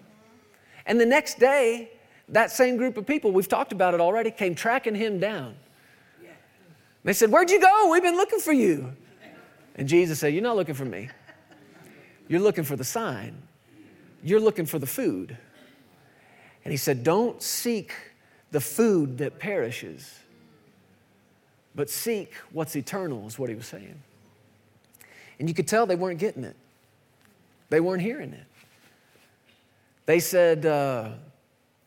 And 0.88 1.00
the 1.00 1.06
next 1.06 1.40
day, 1.40 1.92
that 2.30 2.52
same 2.52 2.78
group 2.78 2.98
of 2.98 3.06
people, 3.06 3.32
we've 3.32 3.48
talked 3.48 3.72
about 3.72 3.94
it 3.94 4.00
already, 4.00 4.32
came 4.32 4.56
tracking 4.56 4.96
him 4.96 5.20
down. 5.20 5.56
They 7.04 7.14
said, 7.14 7.32
Where'd 7.32 7.52
you 7.52 7.62
go? 7.62 7.90
We've 7.92 8.02
been 8.02 8.16
looking 8.16 8.40
for 8.40 8.52
you. 8.52 8.92
And 9.76 9.88
Jesus 9.88 10.20
said, 10.20 10.34
You're 10.34 10.44
not 10.44 10.56
looking 10.56 10.74
for 10.74 10.86
me. 10.86 11.10
You're 12.28 12.42
looking 12.42 12.64
for 12.64 12.76
the 12.76 12.84
sign. 12.84 13.38
You're 14.24 14.40
looking 14.40 14.66
for 14.66 14.80
the 14.80 14.88
food. 14.88 15.38
And 16.64 16.72
he 16.72 16.78
said, 16.78 17.04
Don't 17.04 17.42
seek 17.44 17.94
the 18.52 18.60
food 18.60 19.20
that 19.20 19.38
perishes, 19.38 20.18
but 21.76 21.92
seek 21.92 22.34
what's 22.52 22.76
eternal, 22.76 23.28
is 23.28 23.38
what 23.38 23.50
he 23.50 23.56
was 23.56 23.68
saying. 23.68 24.02
And 25.40 25.48
you 25.48 25.54
could 25.54 25.68
tell 25.68 25.86
they 25.86 25.96
weren't 25.96 26.20
getting 26.20 26.44
it, 26.44 26.56
they 27.70 27.80
weren't 27.80 28.02
hearing 28.02 28.34
it. 28.34 28.46
They 30.08 30.20
said, 30.20 30.66
uh, 30.66 31.10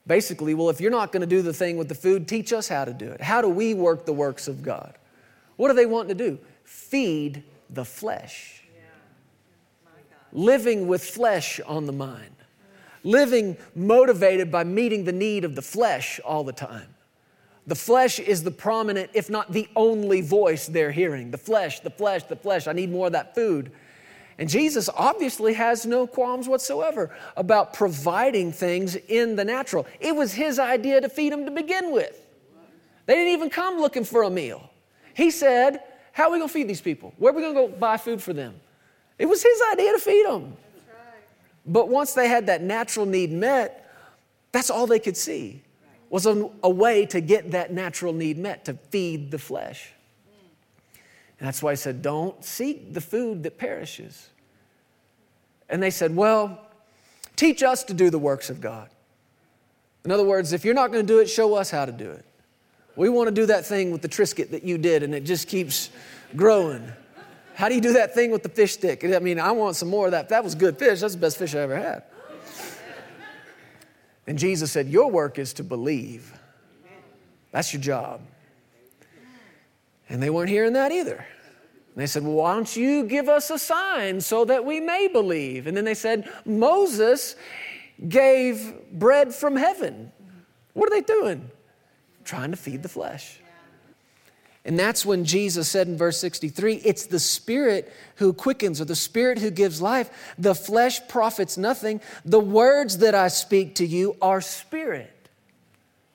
basically, 0.08 0.54
well, 0.54 0.70
if 0.70 0.80
you're 0.80 0.90
not 0.90 1.12
going 1.12 1.20
to 1.20 1.26
do 1.26 1.42
the 1.42 1.52
thing 1.52 1.76
with 1.76 1.88
the 1.88 1.94
food, 1.94 2.26
teach 2.26 2.52
us 2.52 2.66
how 2.66 2.84
to 2.84 2.92
do 2.92 3.08
it. 3.08 3.20
How 3.20 3.40
do 3.40 3.48
we 3.48 3.74
work 3.74 4.06
the 4.06 4.12
works 4.12 4.48
of 4.48 4.62
God? 4.62 4.94
What 5.56 5.70
are 5.70 5.74
they 5.74 5.86
wanting 5.86 6.16
to 6.16 6.30
do? 6.30 6.38
Feed 6.64 7.44
the 7.70 7.84
flesh. 7.84 8.64
Living 10.32 10.88
with 10.88 11.04
flesh 11.04 11.60
on 11.66 11.86
the 11.86 11.92
mind. 11.92 12.34
Living 13.04 13.56
motivated 13.74 14.50
by 14.50 14.64
meeting 14.64 15.04
the 15.04 15.12
need 15.12 15.44
of 15.44 15.54
the 15.54 15.62
flesh 15.62 16.18
all 16.24 16.42
the 16.42 16.52
time. 16.52 16.94
The 17.66 17.74
flesh 17.74 18.18
is 18.18 18.42
the 18.42 18.50
prominent, 18.50 19.10
if 19.12 19.28
not 19.28 19.52
the 19.52 19.68
only 19.76 20.22
voice 20.22 20.66
they're 20.66 20.90
hearing. 20.90 21.30
The 21.30 21.38
flesh, 21.38 21.80
the 21.80 21.90
flesh, 21.90 22.24
the 22.24 22.36
flesh. 22.36 22.66
I 22.66 22.72
need 22.72 22.90
more 22.90 23.06
of 23.06 23.12
that 23.12 23.34
food. 23.34 23.72
And 24.38 24.48
Jesus 24.48 24.88
obviously 24.96 25.52
has 25.54 25.84
no 25.84 26.06
qualms 26.06 26.48
whatsoever 26.48 27.10
about 27.36 27.74
providing 27.74 28.52
things 28.52 28.94
in 28.94 29.34
the 29.34 29.44
natural. 29.44 29.86
It 29.98 30.14
was 30.14 30.32
his 30.32 30.60
idea 30.60 31.00
to 31.00 31.08
feed 31.08 31.32
them 31.32 31.44
to 31.44 31.50
begin 31.50 31.92
with. 31.92 32.24
They 33.06 33.14
didn't 33.14 33.32
even 33.32 33.50
come 33.50 33.80
looking 33.80 34.04
for 34.04 34.22
a 34.22 34.30
meal. 34.30 34.70
He 35.14 35.32
said, 35.32 35.80
How 36.12 36.24
are 36.24 36.30
we 36.30 36.38
going 36.38 36.48
to 36.48 36.52
feed 36.52 36.68
these 36.68 36.80
people? 36.80 37.14
Where 37.18 37.32
are 37.32 37.36
we 37.36 37.42
going 37.42 37.54
to 37.54 37.60
go 37.60 37.68
buy 37.68 37.96
food 37.96 38.22
for 38.22 38.32
them? 38.32 38.54
It 39.18 39.26
was 39.26 39.42
his 39.42 39.60
idea 39.72 39.92
to 39.92 39.98
feed 39.98 40.26
them. 40.26 40.56
But 41.66 41.88
once 41.88 42.14
they 42.14 42.28
had 42.28 42.46
that 42.46 42.62
natural 42.62 43.06
need 43.06 43.32
met, 43.32 43.90
that's 44.52 44.70
all 44.70 44.86
they 44.86 45.00
could 45.00 45.16
see 45.16 45.62
was 46.10 46.26
a, 46.26 46.48
a 46.62 46.70
way 46.70 47.04
to 47.06 47.20
get 47.20 47.50
that 47.50 47.72
natural 47.72 48.12
need 48.12 48.38
met, 48.38 48.64
to 48.64 48.74
feed 48.90 49.30
the 49.30 49.38
flesh. 49.38 49.92
And 51.38 51.46
that's 51.46 51.62
why 51.62 51.70
I 51.70 51.74
said, 51.74 52.02
don't 52.02 52.44
seek 52.44 52.92
the 52.92 53.00
food 53.00 53.42
that 53.44 53.58
perishes. 53.58 54.30
And 55.68 55.82
they 55.82 55.90
said, 55.90 56.16
well, 56.16 56.60
teach 57.36 57.62
us 57.62 57.84
to 57.84 57.94
do 57.94 58.10
the 58.10 58.18
works 58.18 58.50
of 58.50 58.60
God. 58.60 58.88
In 60.04 60.10
other 60.10 60.24
words, 60.24 60.52
if 60.52 60.64
you're 60.64 60.74
not 60.74 60.90
going 60.90 61.06
to 61.06 61.12
do 61.12 61.20
it, 61.20 61.26
show 61.26 61.54
us 61.54 61.70
how 61.70 61.84
to 61.84 61.92
do 61.92 62.10
it. 62.10 62.24
We 62.96 63.08
want 63.08 63.28
to 63.28 63.34
do 63.34 63.46
that 63.46 63.64
thing 63.64 63.92
with 63.92 64.02
the 64.02 64.08
Triscuit 64.08 64.50
that 64.50 64.64
you 64.64 64.78
did, 64.78 65.02
and 65.02 65.14
it 65.14 65.24
just 65.24 65.46
keeps 65.46 65.90
growing. 66.34 66.90
How 67.54 67.68
do 67.68 67.74
you 67.74 67.80
do 67.80 67.92
that 67.92 68.14
thing 68.14 68.30
with 68.30 68.42
the 68.42 68.48
fish 68.48 68.72
stick? 68.72 69.04
I 69.04 69.18
mean, 69.18 69.38
I 69.38 69.52
want 69.52 69.76
some 69.76 69.88
more 69.88 70.06
of 70.06 70.12
that. 70.12 70.30
That 70.30 70.42
was 70.42 70.54
good 70.54 70.78
fish. 70.78 71.00
That's 71.00 71.14
the 71.14 71.20
best 71.20 71.36
fish 71.36 71.54
I 71.54 71.58
ever 71.60 71.76
had. 71.76 72.02
And 74.26 74.38
Jesus 74.38 74.72
said, 74.72 74.88
Your 74.88 75.10
work 75.10 75.38
is 75.38 75.52
to 75.54 75.64
believe. 75.64 76.32
That's 77.50 77.72
your 77.72 77.80
job. 77.80 78.20
And 80.08 80.22
they 80.22 80.30
weren't 80.30 80.50
hearing 80.50 80.72
that 80.72 80.92
either. 80.92 81.16
And 81.16 81.96
they 82.02 82.06
said, 82.06 82.22
Well, 82.22 82.34
why 82.34 82.54
don't 82.54 82.76
you 82.76 83.04
give 83.04 83.28
us 83.28 83.50
a 83.50 83.58
sign 83.58 84.20
so 84.20 84.44
that 84.44 84.64
we 84.64 84.80
may 84.80 85.08
believe? 85.08 85.66
And 85.66 85.76
then 85.76 85.84
they 85.84 85.94
said, 85.94 86.30
Moses 86.44 87.36
gave 88.08 88.74
bread 88.92 89.34
from 89.34 89.56
heaven. 89.56 90.12
What 90.74 90.86
are 90.86 90.94
they 90.94 91.00
doing? 91.00 91.50
Trying 92.24 92.52
to 92.52 92.56
feed 92.56 92.82
the 92.82 92.88
flesh. 92.88 93.40
And 94.64 94.78
that's 94.78 95.06
when 95.06 95.24
Jesus 95.24 95.68
said 95.68 95.88
in 95.88 95.96
verse 95.96 96.18
63 96.18 96.76
it's 96.84 97.06
the 97.06 97.18
Spirit 97.18 97.92
who 98.16 98.32
quickens 98.32 98.80
or 98.80 98.84
the 98.84 98.94
Spirit 98.94 99.38
who 99.38 99.50
gives 99.50 99.80
life. 99.80 100.34
The 100.38 100.54
flesh 100.54 101.00
profits 101.08 101.56
nothing. 101.56 102.00
The 102.24 102.38
words 102.38 102.98
that 102.98 103.14
I 103.14 103.28
speak 103.28 103.76
to 103.76 103.86
you 103.86 104.16
are 104.20 104.40
spirit. 104.40 105.28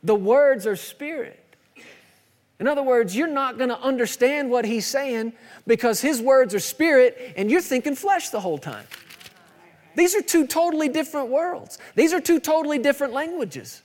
The 0.03 0.15
words 0.15 0.67
are 0.67 0.75
spirit. 0.75 1.42
In 2.59 2.67
other 2.67 2.83
words, 2.83 3.15
you're 3.15 3.27
not 3.27 3.57
going 3.57 3.69
to 3.69 3.79
understand 3.79 4.49
what 4.49 4.65
he's 4.65 4.85
saying 4.85 5.33
because 5.65 6.01
his 6.01 6.21
words 6.21 6.53
are 6.53 6.59
spirit 6.59 7.33
and 7.35 7.49
you're 7.49 7.61
thinking 7.61 7.95
flesh 7.95 8.29
the 8.29 8.39
whole 8.39 8.57
time. 8.57 8.85
These 9.95 10.15
are 10.15 10.21
two 10.21 10.47
totally 10.47 10.89
different 10.89 11.29
worlds, 11.29 11.77
these 11.95 12.13
are 12.13 12.21
two 12.21 12.39
totally 12.39 12.79
different 12.79 13.13
languages. 13.13 13.81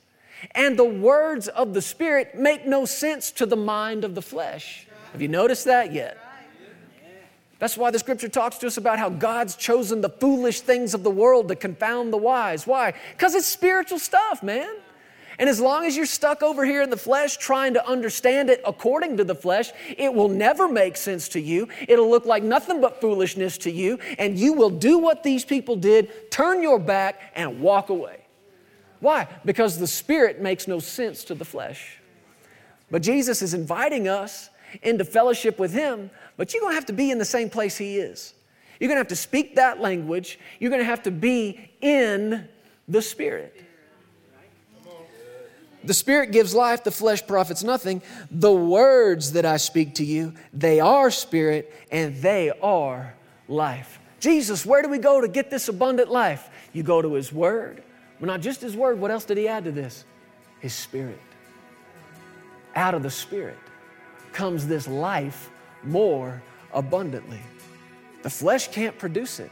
And 0.53 0.79
the 0.79 0.85
words 0.85 1.49
of 1.49 1.75
the 1.75 1.83
Spirit 1.83 2.37
make 2.37 2.65
no 2.65 2.85
sense 2.85 3.33
to 3.33 3.47
the 3.47 3.57
mind 3.57 4.05
of 4.05 4.15
the 4.15 4.23
flesh. 4.23 4.87
Have 5.13 5.21
you 5.21 5.27
noticed 5.27 5.65
that 5.65 5.93
yet? 5.93 6.17
That's 7.59 7.77
why 7.77 7.91
the 7.91 7.99
scripture 7.99 8.29
talks 8.29 8.59
to 8.59 8.69
us 8.69 8.77
about 8.77 9.01
how 9.01 9.09
God's 9.09 9.57
chosen 9.57 10.01
the 10.01 10.11
foolish 10.11 10.61
things 10.61 10.95
of 10.95 11.03
the 11.03 11.11
world 11.11 11.49
to 11.49 11.57
confound 11.57 12.13
the 12.13 12.17
wise. 12.17 12.69
Why? 12.69 12.95
Because 13.13 13.35
it's 13.35 13.49
spiritual 13.49 13.99
stuff, 13.99 14.45
man. 14.45 14.71
And 15.39 15.49
as 15.49 15.61
long 15.61 15.85
as 15.87 15.97
you're 15.97 16.07
stuck 16.07 16.43
over 16.43 16.65
here 16.65 16.83
in 16.83 16.91
the 16.91 16.97
flesh 16.97 17.37
trying 17.37 17.75
to 17.75 17.87
understand 17.87 18.51
it 18.51 18.61
according 18.67 19.17
to 19.19 19.25
the 19.25 19.35
flesh, 19.35 19.71
it 19.97 20.13
will 20.13 20.29
never 20.29 20.69
make 20.69 20.97
sense 20.97 21.29
to 21.31 21.41
you. 21.41 21.69
It'll 21.87 22.11
look 22.11 22.27
like 22.27 22.43
nothing 22.43 22.81
but 22.81 23.01
foolishness 23.01 23.57
to 23.59 23.71
you, 23.71 23.99
and 24.19 24.37
you 24.37 24.53
will 24.53 24.71
do 24.71 24.99
what 24.99 25.23
these 25.23 25.45
people 25.45 25.77
did 25.77 26.31
turn 26.31 26.61
your 26.63 26.81
back 26.81 27.33
and 27.37 27.61
walk 27.61 27.89
away. 27.89 28.25
Why? 29.01 29.29
Because 29.45 29.79
the 29.79 29.87
spirit 29.87 30.41
makes 30.41 30.67
no 30.67 30.81
sense 30.81 31.23
to 31.25 31.35
the 31.35 31.45
flesh. 31.45 31.99
But 32.91 33.03
Jesus 33.03 33.41
is 33.43 33.55
inviting 33.55 34.09
us 34.09 34.51
into 34.83 35.05
fellowship 35.05 35.59
with 35.59 35.73
Him, 35.73 36.11
but 36.37 36.53
you're 36.53 36.63
gonna 36.63 36.75
have 36.75 36.87
to 36.87 36.93
be 36.93 37.13
in 37.13 37.19
the 37.19 37.25
same 37.25 37.49
place 37.49 37.77
He 37.77 37.99
is. 37.99 38.35
You're 38.81 38.89
gonna 38.89 39.01
have 39.01 39.09
to 39.09 39.17
speak 39.17 39.55
that 39.55 39.81
language, 39.81 40.41
you're 40.59 40.71
gonna 40.71 40.83
have 40.83 41.03
to 41.05 41.13
be 41.13 41.71
in 41.81 42.49
the 42.89 43.03
Spirit. 43.03 43.68
The 45.89 45.95
Spirit 45.95 46.33
gives 46.33 46.55
life, 46.55 46.85
the 46.85 46.91
flesh 46.91 47.27
profits 47.27 47.65
nothing. 47.65 48.03
The 48.31 48.53
words 48.53 49.33
that 49.33 49.47
I 49.47 49.57
speak 49.57 49.95
to 49.95 50.05
you, 50.05 50.35
they 50.53 50.81
are 50.81 51.11
spirit 51.11 51.75
and 51.91 52.15
they 52.17 52.51
are 52.51 53.15
life. 53.49 53.99
Jesus, 54.21 54.67
where 54.67 54.83
do 54.83 54.91
we 54.91 54.99
go 54.99 55.23
to 55.23 55.29
get 55.29 55.49
this 55.49 55.67
abundant 55.67 56.11
life? 56.11 56.51
You 56.75 56.83
go 56.83 57.01
to 57.01 57.15
His 57.15 57.33
Word, 57.33 57.83
but 58.21 58.27
not 58.27 58.43
just 58.43 58.61
His 58.61 58.77
Word, 58.77 59.01
what 59.01 59.11
else 59.11 59.25
did 59.25 59.39
He 59.39 59.49
add 59.49 59.65
to 59.65 59.73
this? 59.73 60.05
His 60.61 60.75
Spirit. 60.75 61.19
Out 62.77 62.95
of 62.95 63.03
the 63.03 63.11
Spirit 63.11 63.57
comes 64.35 64.67
this 64.67 64.87
life 64.87 65.49
more 65.85 66.43
abundantly. 66.75 67.41
The 68.25 68.31
flesh 68.31 68.69
can't 68.69 68.99
produce 68.99 69.41
it. 69.41 69.51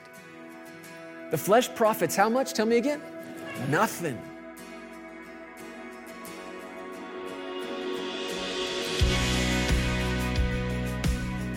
The 1.31 1.38
flesh 1.38 1.75
profits 1.75 2.14
how 2.14 2.29
much? 2.29 2.53
Tell 2.53 2.66
me 2.66 2.77
again. 2.77 3.01
Nothing. 3.70 4.20